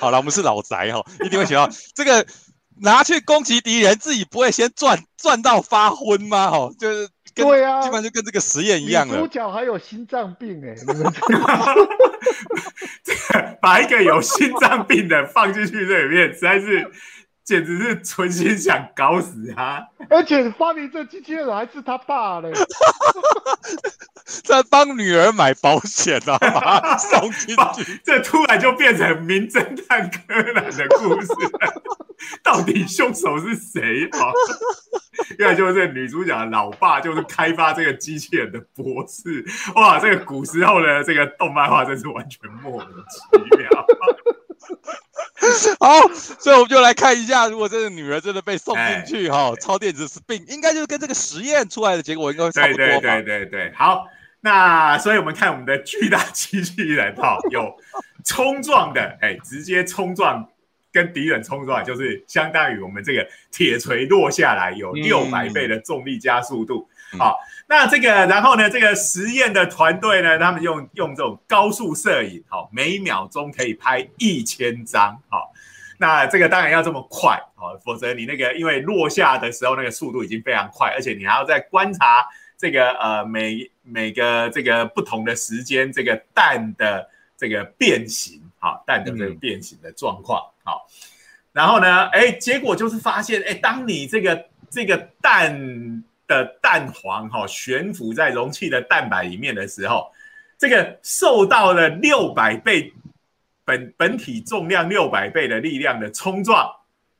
[0.00, 2.26] 好了，我们是老宅哈，一定会学到这个。
[2.80, 6.46] 拿去攻击敌人，自己不会先转转到发昏吗？
[6.46, 9.18] 哦，就是对啊，基本上就跟这个实验一样了。
[9.18, 10.74] 主角还有心脏病哎，
[13.60, 16.90] 把一个有心脏病的放进去这里面，实在是。
[17.46, 22.52] 简直是存心想搞死他，而且发明这机器人还是他爸嘞，
[24.42, 31.28] 在帮女儿买保险啊， 送进去，这突然就变成名侦探柯南的故事，
[32.42, 34.32] 到底凶手是谁啊？
[35.38, 39.44] 原来就是女主角的老爸，就是开发这个机器人的博士。
[39.76, 43.86] 哇，这个古时候的这个动漫画真是完全莫名其妙。
[45.80, 54.06] 好，所以我们就来看一下，如果这个女儿真的被送进去哈，超电子是病，应该就是跟这个实验出来的结果应该差不多对对对对对，好，
[54.40, 57.76] 那所以我们看我们的巨大机器人哈， 有
[58.24, 60.48] 冲撞的，哎，直接冲撞
[60.92, 67.38] 跟敌人冲撞，就是相当于我们这个铁锤落下来有六百倍的重力加速度，好。
[67.68, 68.70] 那这个，然后呢？
[68.70, 75.52] 这个实验的团队呢，他们用用这种高速摄影，好，每秒钟可以拍一千张，好。
[75.98, 82.24] 那这个当然要这么快，好，否则你那个因为落下的时候那个速度已经非常快，而且你还要再观察
[82.56, 90.86] 这个呃每每个这个不同的时间，这个蛋的这个变形，好，蛋的这个变形的状况，好。
[91.52, 96.04] 然后呢，哎，结果就是发现，哎，当你这个这个蛋。
[96.26, 100.10] 的蛋黄哈悬浮在容器的蛋白里面的时候，
[100.58, 102.92] 这个受到了六百倍
[103.64, 106.68] 本本体重量六百倍的力量的冲撞，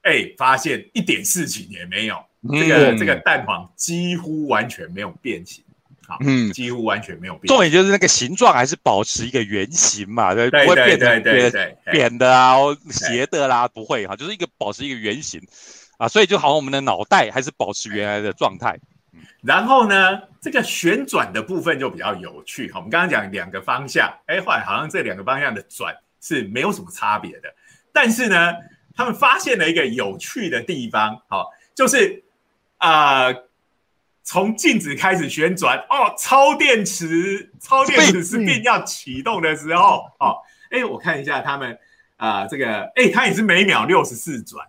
[0.02, 2.16] 哎，发现一点事情也没有，
[2.50, 5.62] 这个这个蛋黄几乎完全没有变形，
[6.06, 7.46] 好，嗯，几乎完全没有变。
[7.46, 12.56] 重点就是那个形状还是保持一个圆形嘛，对，不会变成扁扁的啊，
[12.90, 15.40] 斜的啦，不会哈，就是一个保持一个圆形。
[15.98, 18.78] 啊，所以就好像我们的脑袋还是保持原来的状态。
[19.42, 22.78] 然后呢，这个旋转的部分就比较有趣哈。
[22.78, 27.54] 我们刚刚讲两个方向，哎，后来好像这两个方向的转是没有什么差别的。
[27.92, 28.52] 但是呢，
[28.94, 32.24] 他们发现了一个有趣的地方，好，就是
[32.78, 33.28] 啊，
[34.22, 40.38] 从静止开始旋转，哦，超电池，超电池是并要启动的时候，哦，
[40.70, 41.78] 哎，我看一下他们
[42.16, 44.66] 啊，这个，哎，它也是每秒六十四转。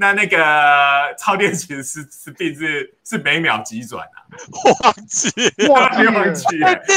[0.00, 4.24] 那那个超电池是是并是是每秒几转啊？
[4.64, 5.30] 忘记
[5.68, 6.46] 忘记忘记，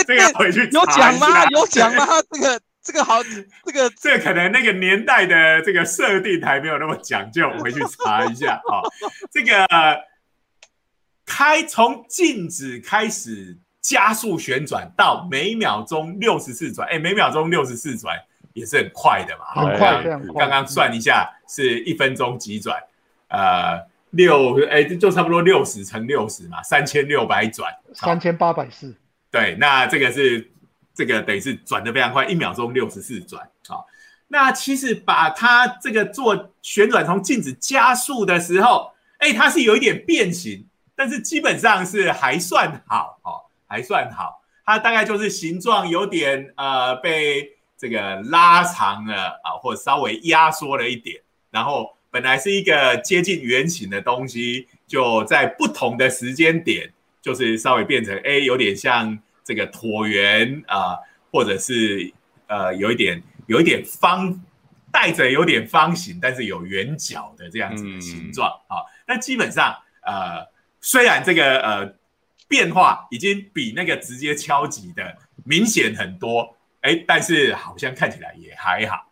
[0.08, 1.28] 这个回去有讲吗？
[1.49, 2.08] 有讲吗？
[2.32, 3.22] 这个这个好，
[3.66, 8.80] 这个这个可能那个年代的这个设定还没有那么讲究，回去查一下啊。
[9.30, 9.68] 这个
[11.26, 18.18] 开从静止开始加速旋转到每秒钟六十四转，哎，每秒钟六十四转
[18.54, 20.01] 也是很快的嘛，很快。
[20.39, 22.82] 刚刚算一下是一分钟几转。
[23.34, 28.95] 呃，六哎，就差不多六十乘六十嘛，三千六百转，三千八百四。
[29.31, 30.51] 对，那这个是
[30.93, 33.81] 这个等于是转的非常快，一秒钟六十四转啊。
[34.27, 44.43] 那其实把它这个做旋转从静止加速的时候，哎，它是有一点变形，但是基本上是还算好哦，还算好。
[44.63, 51.19] 它大概就是形状有点呃被这个拉长了啊，或者稍微压缩了一点，
[51.49, 51.92] 然后。
[52.14, 56.93] 本来是一个接近圆形的东西，就在不同的时间点，
[57.24, 60.95] 就是稍微变成哎，有点像这个椭圆啊，
[61.32, 62.14] 或者是
[62.45, 64.39] 呃，有一点有一点方，
[64.91, 68.86] 带着有点方形，但是有圆角的这样子的形状啊。
[69.07, 70.47] 那基本上呃，
[70.82, 71.95] 虽然这个呃
[72.47, 79.09] 变化已经比那个直接敲击的明显很多，哎，但是好像看起来也还好。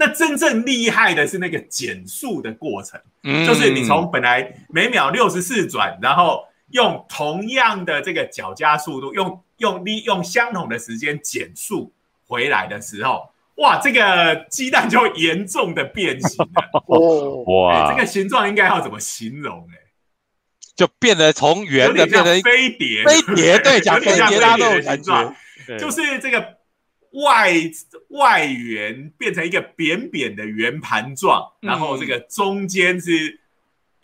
[0.00, 2.98] 那真正厉害的是那个减速的过程，
[3.46, 11.92] 就是你从本来每秒六十四转，然后用同样的这个脚加速度，用用利用相同的时间减速
[12.26, 16.70] 回来的时候，哇，这个鸡蛋就严重的变形了。
[16.88, 19.68] 哦，哇，这个形状应该要怎么形容？
[19.70, 19.76] 哎，
[20.74, 25.36] 就变得从圆的变成飞碟，飞碟对， 讲飞碟那种形状，
[25.78, 26.58] 就是这个。
[27.12, 27.52] 外
[28.10, 33.40] 外圆变成一个扁扁的圆盘状，然后这个中间是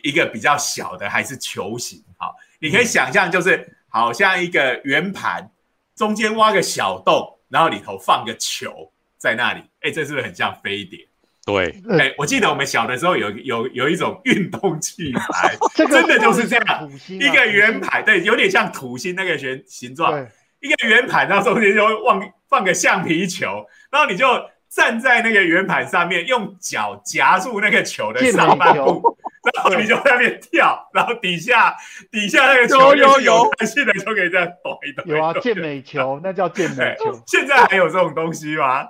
[0.03, 2.03] 一个比较小的还是球形？
[2.19, 5.51] 好，你可以想象就是好像一个圆盘，
[5.95, 9.63] 中间挖个小洞，然后里头放个球在那里。
[9.81, 11.07] 哎，这是不是很像飞碟？
[11.45, 20.13] 对，哎，我记得我们小的时候有有有一种运动器材， 真的就是这样，一个圆盘，对，有点像土星那个形形状，
[20.59, 24.27] 一个圆盘，然后中间就放放个橡皮球，然后你就
[24.69, 29.17] 站在那个圆盘上面，用脚夹住那个球的上半部，
[29.55, 31.75] 然后你就在那边跳，然后底下
[32.11, 35.03] 底下那个球有有弹性的，就可以这样抖一抖。
[35.07, 37.23] 有啊，健美球， 那叫健美球。
[37.27, 38.87] 现在还有这种东西吗？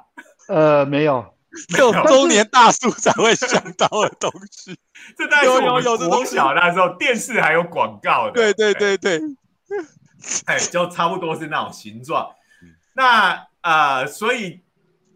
[0.48, 1.32] 呃，没有。
[1.68, 3.48] 只有中年大叔才会想
[3.78, 4.76] 到的东西，
[5.16, 8.32] 这大概是我们国小那时候电视还有广告的。
[8.32, 9.18] 对对对对，
[10.44, 12.28] 哎，就差不多是那种形状。
[12.97, 14.62] 那呃，所以。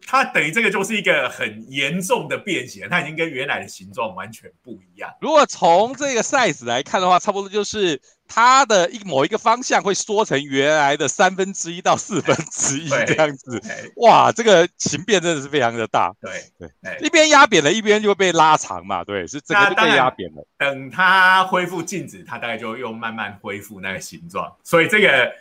[0.03, 5.09] 它等于这个就是一个很严重的变形，它已经跟原来的形状完全不一样。
[5.21, 13.61] 如果从这个 size 来看的话，差不多就是它的一某一个方向会缩成原来的三分之一到四分之一这样子。
[13.97, 16.11] 哇，这个形变真的是非常的大。
[16.19, 19.05] 对对，一边压扁了，一边就会被拉长嘛。
[19.05, 20.45] 对，是整个被压扁了。
[20.57, 24.53] 等它恢复静止，它大概就又慢慢恢复那个形状。
[24.63, 25.31] 所以这个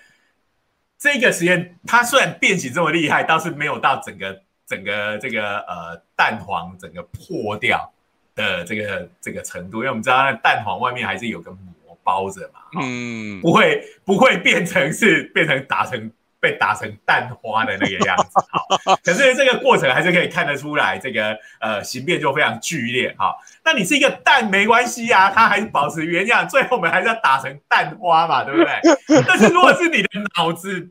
[1.01, 4.41] 这个实验，它虽然变形这么厉害，倒是没有到整个。
[4.71, 7.93] 整个这个呃蛋黄整个破掉
[8.37, 16.09] 的这个这个程度，因为我们知道蛋黄外面还是有个膜包着嘛，嗯，不会不会变成是变成打成
[16.41, 23.37] 被打成蛋花的那个样子， 好，可是这个过程还是可以看得出来，这个呃形变就非常剧烈，哈。
[23.65, 29.23] 那你是一个蛋没关系啊，它还是保持原样，最后我们还是要打成蛋花嘛，对不对？
[29.29, 30.91] 但是如果是你的脑子。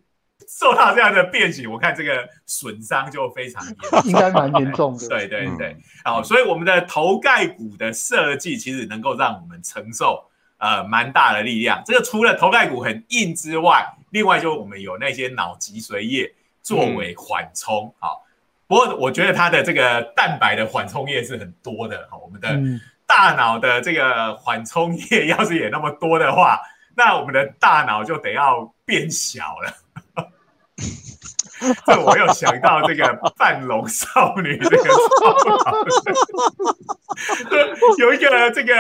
[0.52, 5.08] 受到这样的变形，我看这个损伤就非常严重，应该蛮严重的。
[5.08, 10.28] 对对对，好，所以我们的头盖骨的设计其实能够让我们承受
[10.58, 11.84] 呃蛮大的力量。
[11.86, 17.94] 这个除了头盖骨很硬之外，另外就我们有那些脑脊髓液作为缓冲。
[18.00, 18.26] 好，
[18.68, 22.08] 不过我觉得它的这个蛋白的缓冲液是很多的。
[22.10, 22.60] 好，我们的
[23.06, 26.62] 大脑的这个缓冲液要是也那么多的话，
[26.96, 29.74] 那我们的大脑就得要变小了。
[31.86, 34.90] 这我又想到这个半龙少女这个，
[38.00, 38.74] 有一个这个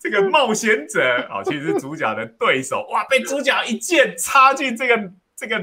[0.00, 5.60] 这个冒险者 哦，其实是主角的对手哇，被主角一剑插进这个这个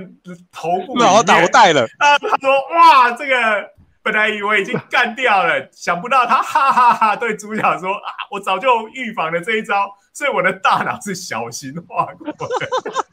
[0.52, 2.18] 头部脑脑袋了啊！
[2.20, 3.70] 他说哇，这个
[4.04, 9.92] 本来以为已经干掉了，想不到他哈哈哈对主角说啊，我早就预防了这一招。
[10.16, 12.70] 所以我的大脑是小型化过的，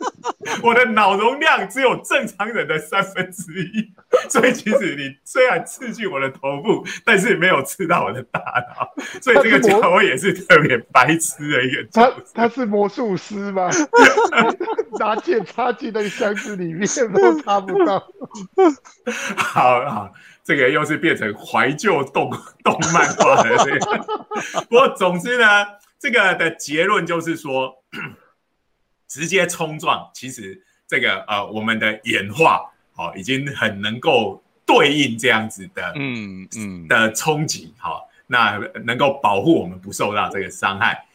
[0.63, 3.93] 我的脑容量只有正常人的三分之一，
[4.31, 11.85] 所以其实你虽然刺激我的头部，但是没有刺到我的大脑，所以这个角我也是特别白痴的一个。
[11.93, 13.69] 他他是魔术师吗？
[15.01, 17.99] 拿剑插进那个箱子里面都插不到。
[19.37, 20.13] 好好，
[20.45, 22.31] 这个又是变成怀旧动
[22.63, 24.05] 动漫化的这个。
[24.71, 25.47] 不过总之呢。
[26.03, 27.77] 这个的结论就是说，
[29.07, 41.07] 直接冲撞，其实这个呃，我们的演化好已经很能够对应这样子的，嗯嗯的冲击，好，那能够保护我们不受到这个伤害。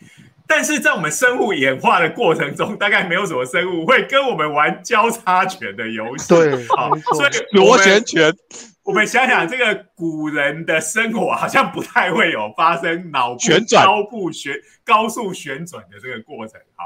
[0.47, 8.33] 但是在我们生物演化的过程中，大概没有什么生物会跟我们玩交叉拳的游戏，对，好，所以螺旋拳。
[8.87, 16.57] 我们想想，这个古人的生活好像不太会有发生脑部旋转、高部旋、高速旋转的这个过程。
[16.73, 16.85] 好，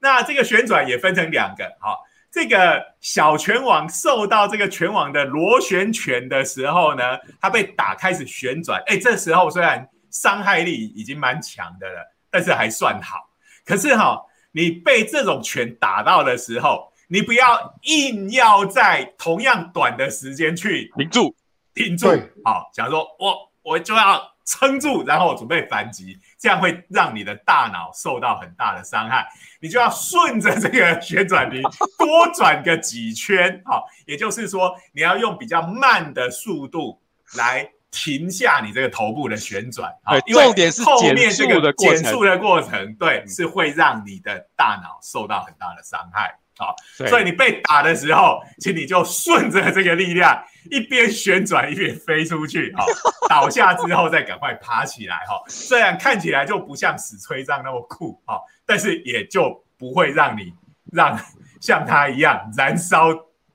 [0.00, 1.64] 那这个旋转也分成两个。
[1.78, 8.82] 好，这个小拳王受到这个拳王的螺旋拳的时候呢，它被打开始旋转。
[8.86, 12.00] 哎，这时候虽然伤害力已经蛮强的了，
[12.32, 13.30] 但是还算好。
[13.64, 14.20] 可是哈，
[14.50, 21.34] 你被这种拳打到的时候，你不要硬要在同样短的时间去停住，
[21.74, 22.08] 停住。
[22.44, 29.26] 好，假如说我我就要撑住，然后准备反击，这样会让你的大脑受到很大的伤害。
[29.60, 31.62] 你就要顺着这个旋转屏
[31.98, 33.60] 多转个几圈。
[33.64, 37.00] 好，也就是说你要用比较慢的速度
[37.36, 39.90] 来停下你这个头部的旋转。
[40.04, 46.38] 好，重点是后面这个减速的过程，对，是会让你的大脑受到很大的伤害。
[46.58, 46.74] 好，
[47.08, 52.74] 所以你被打的时候，请你就顺着这个力量，一边旋转一边飞出去。
[52.76, 52.84] 好，
[53.30, 55.16] 倒下之后再赶快爬起来。
[55.28, 60.52] 哈，虽然看起来就不像死吹杖那么酷，哈，但是也就不会让你
[60.92, 61.16] 让
[61.62, 63.10] 像他一样燃烧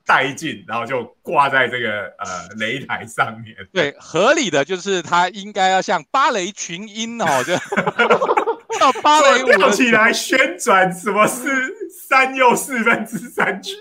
[0.05, 3.55] 殆尽，然后就挂在这个呃擂台上面。
[3.73, 7.53] 对，合理的就是他应该要像芭蕾群英哦，就。
[8.77, 13.75] 跳芭蕾舞跳起来旋转，什么是三又四分之三圈？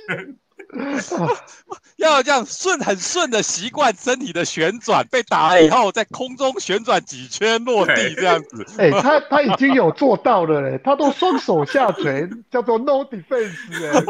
[1.96, 8.66] 要这样顺很顺的习惯身体的旋转，被打了以后在空中旋转几圈落地这样子。
[8.78, 14.00] 哎，他他已经有做到了嘞，他都双手下垂，叫做 no defense 哎，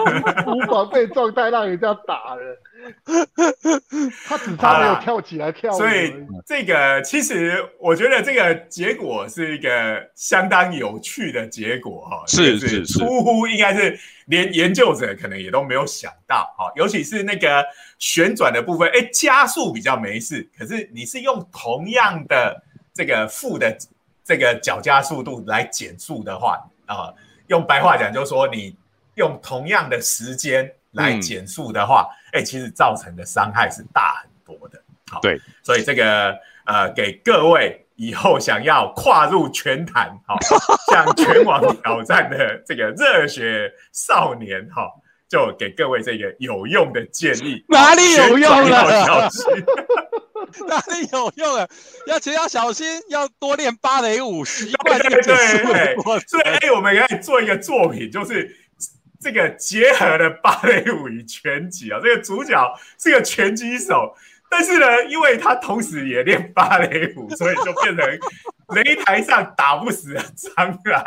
[0.46, 2.58] 无防备状态让人家打了。
[4.26, 5.72] 他只差没有跳起来跳。
[5.72, 6.12] 所以
[6.46, 17.64] 这个其实我觉得这个结果是一个相当有趣的结果哈，是是是，出乎应该是连研究者可能也都没有想到哈，尤其是那个
[17.98, 22.62] 旋转的部分，哎，加速比较没事，可是你是用同样的
[22.94, 23.76] 这个负的
[24.24, 27.12] 这个脚加速度来减速的话啊，
[27.46, 28.76] 用白话讲就是说你
[29.14, 30.72] 用同样的时间。
[30.92, 34.80] 来减速的话，哎，其实造成的伤害是大很多的。
[35.10, 36.34] 好，对，所以这个
[36.64, 40.38] 呃，给各位以后想要跨入拳坛，好，
[40.90, 44.90] 向拳王挑战的这个热血少年，哈，
[45.28, 47.62] 就给各位这个有用的建议。
[47.68, 49.30] 哪里有用了？
[50.66, 51.68] 哪里有用了？
[52.06, 55.96] 要且要小心，要多练芭蕾舞，习惯对对对。
[56.26, 58.58] 所以，哎，我们可以做一个作品，就是。
[59.22, 64.14] 这个结合了芭蕾舞与拳击啊， 这个主角是个拳击手，
[64.50, 68.04] 但是呢，因为他同时也练芭蕾舞，所以就变成
[68.68, 71.04] 擂台上打不死的蟑螂。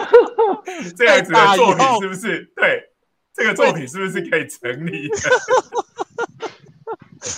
[0.96, 2.50] 这样子的作品是不是？
[2.54, 2.90] 对，
[3.34, 5.08] 这个作品是不是可以成立？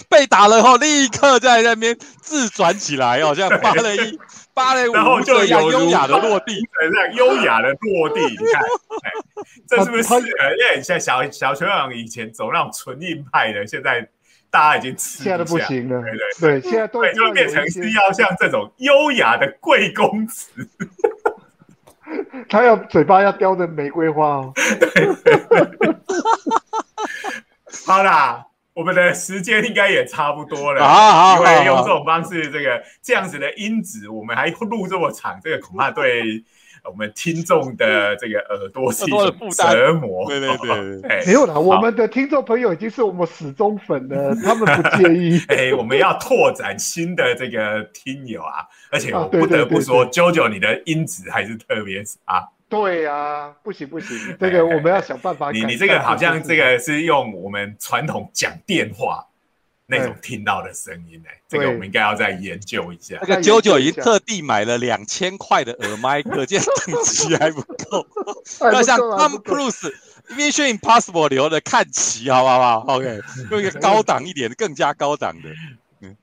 [0.08, 3.96] 被打了后，立刻在那边自转起来哦，像芭蕾
[4.54, 8.62] 芭蕾舞，然后就有优雅的落地， 这样优雅的落地， 你看，
[9.68, 10.14] 这是不是？
[10.14, 14.06] 因为像小小球王以前走那种纯硬派的，现在
[14.50, 20.50] 大家已经吃现在不行了，对对对，现在都就变成是要像这种优雅的贵公子，
[22.48, 24.52] 他要嘴巴要叼着玫瑰花哦，
[27.86, 28.46] 好啦。
[28.74, 36.42] 我们的时间应该也差不多了，因为用这种方式，这个这样子的音质，我们还录这么长，这个恐怕对
[36.84, 40.26] 我们听众的这个耳朵是一种折磨。
[40.26, 40.56] 对对
[41.02, 45.40] 对， 没有啦，我们的听众朋友已经是我们死忠粉了，他们不介意。
[45.48, 52.48] 哎，我们要拓展新的这个听友啊，而且我不得不说，JoJo 你的音质还是特别差。
[52.72, 55.50] 对呀，不行不行， 这个我们要想办法。
[55.50, 59.26] 你你这个好像这个是用我们传统讲电话
[59.84, 63.18] 那种听到的声音哎，这个我们应该要再研究一下。
[63.20, 68.06] 那个九九已经特地买了两千块的耳麦，可见等级还不够。
[68.72, 69.92] 要像 Tom Cruise
[70.30, 73.20] Mission Impossible 留的看齐，好不好？OK，
[73.52, 75.50] 用一个高档一点的，更加高档的。
[76.00, 76.16] 嗯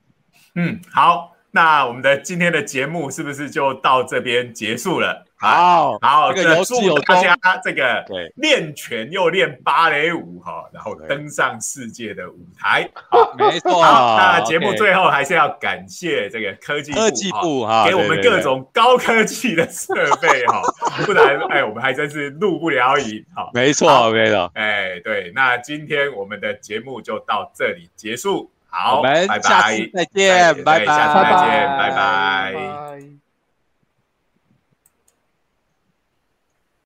[0.56, 1.36] 嗯，好。
[1.52, 5.26] 那我们的今天的节目是不是就到这边结束了？
[5.40, 6.32] 好，好，
[6.64, 7.34] 祝大家
[7.64, 8.04] 这个
[8.36, 12.86] 练拳又练芭蕾舞哈，然后登上世界的舞台。
[12.92, 13.80] 好， 没错。
[13.82, 20.60] 那节目最后还是要感谢这个科技科技部哈，给我们各种高科技的设备哈，
[21.06, 23.24] 不然哎，我们还真是录不了影。
[23.34, 24.50] 好，没错，没错。
[24.54, 28.50] 哎，对，那今天我们的节目就到这里结束。
[28.68, 33.19] 好，我们下次再见，拜拜，下次再见，拜拜。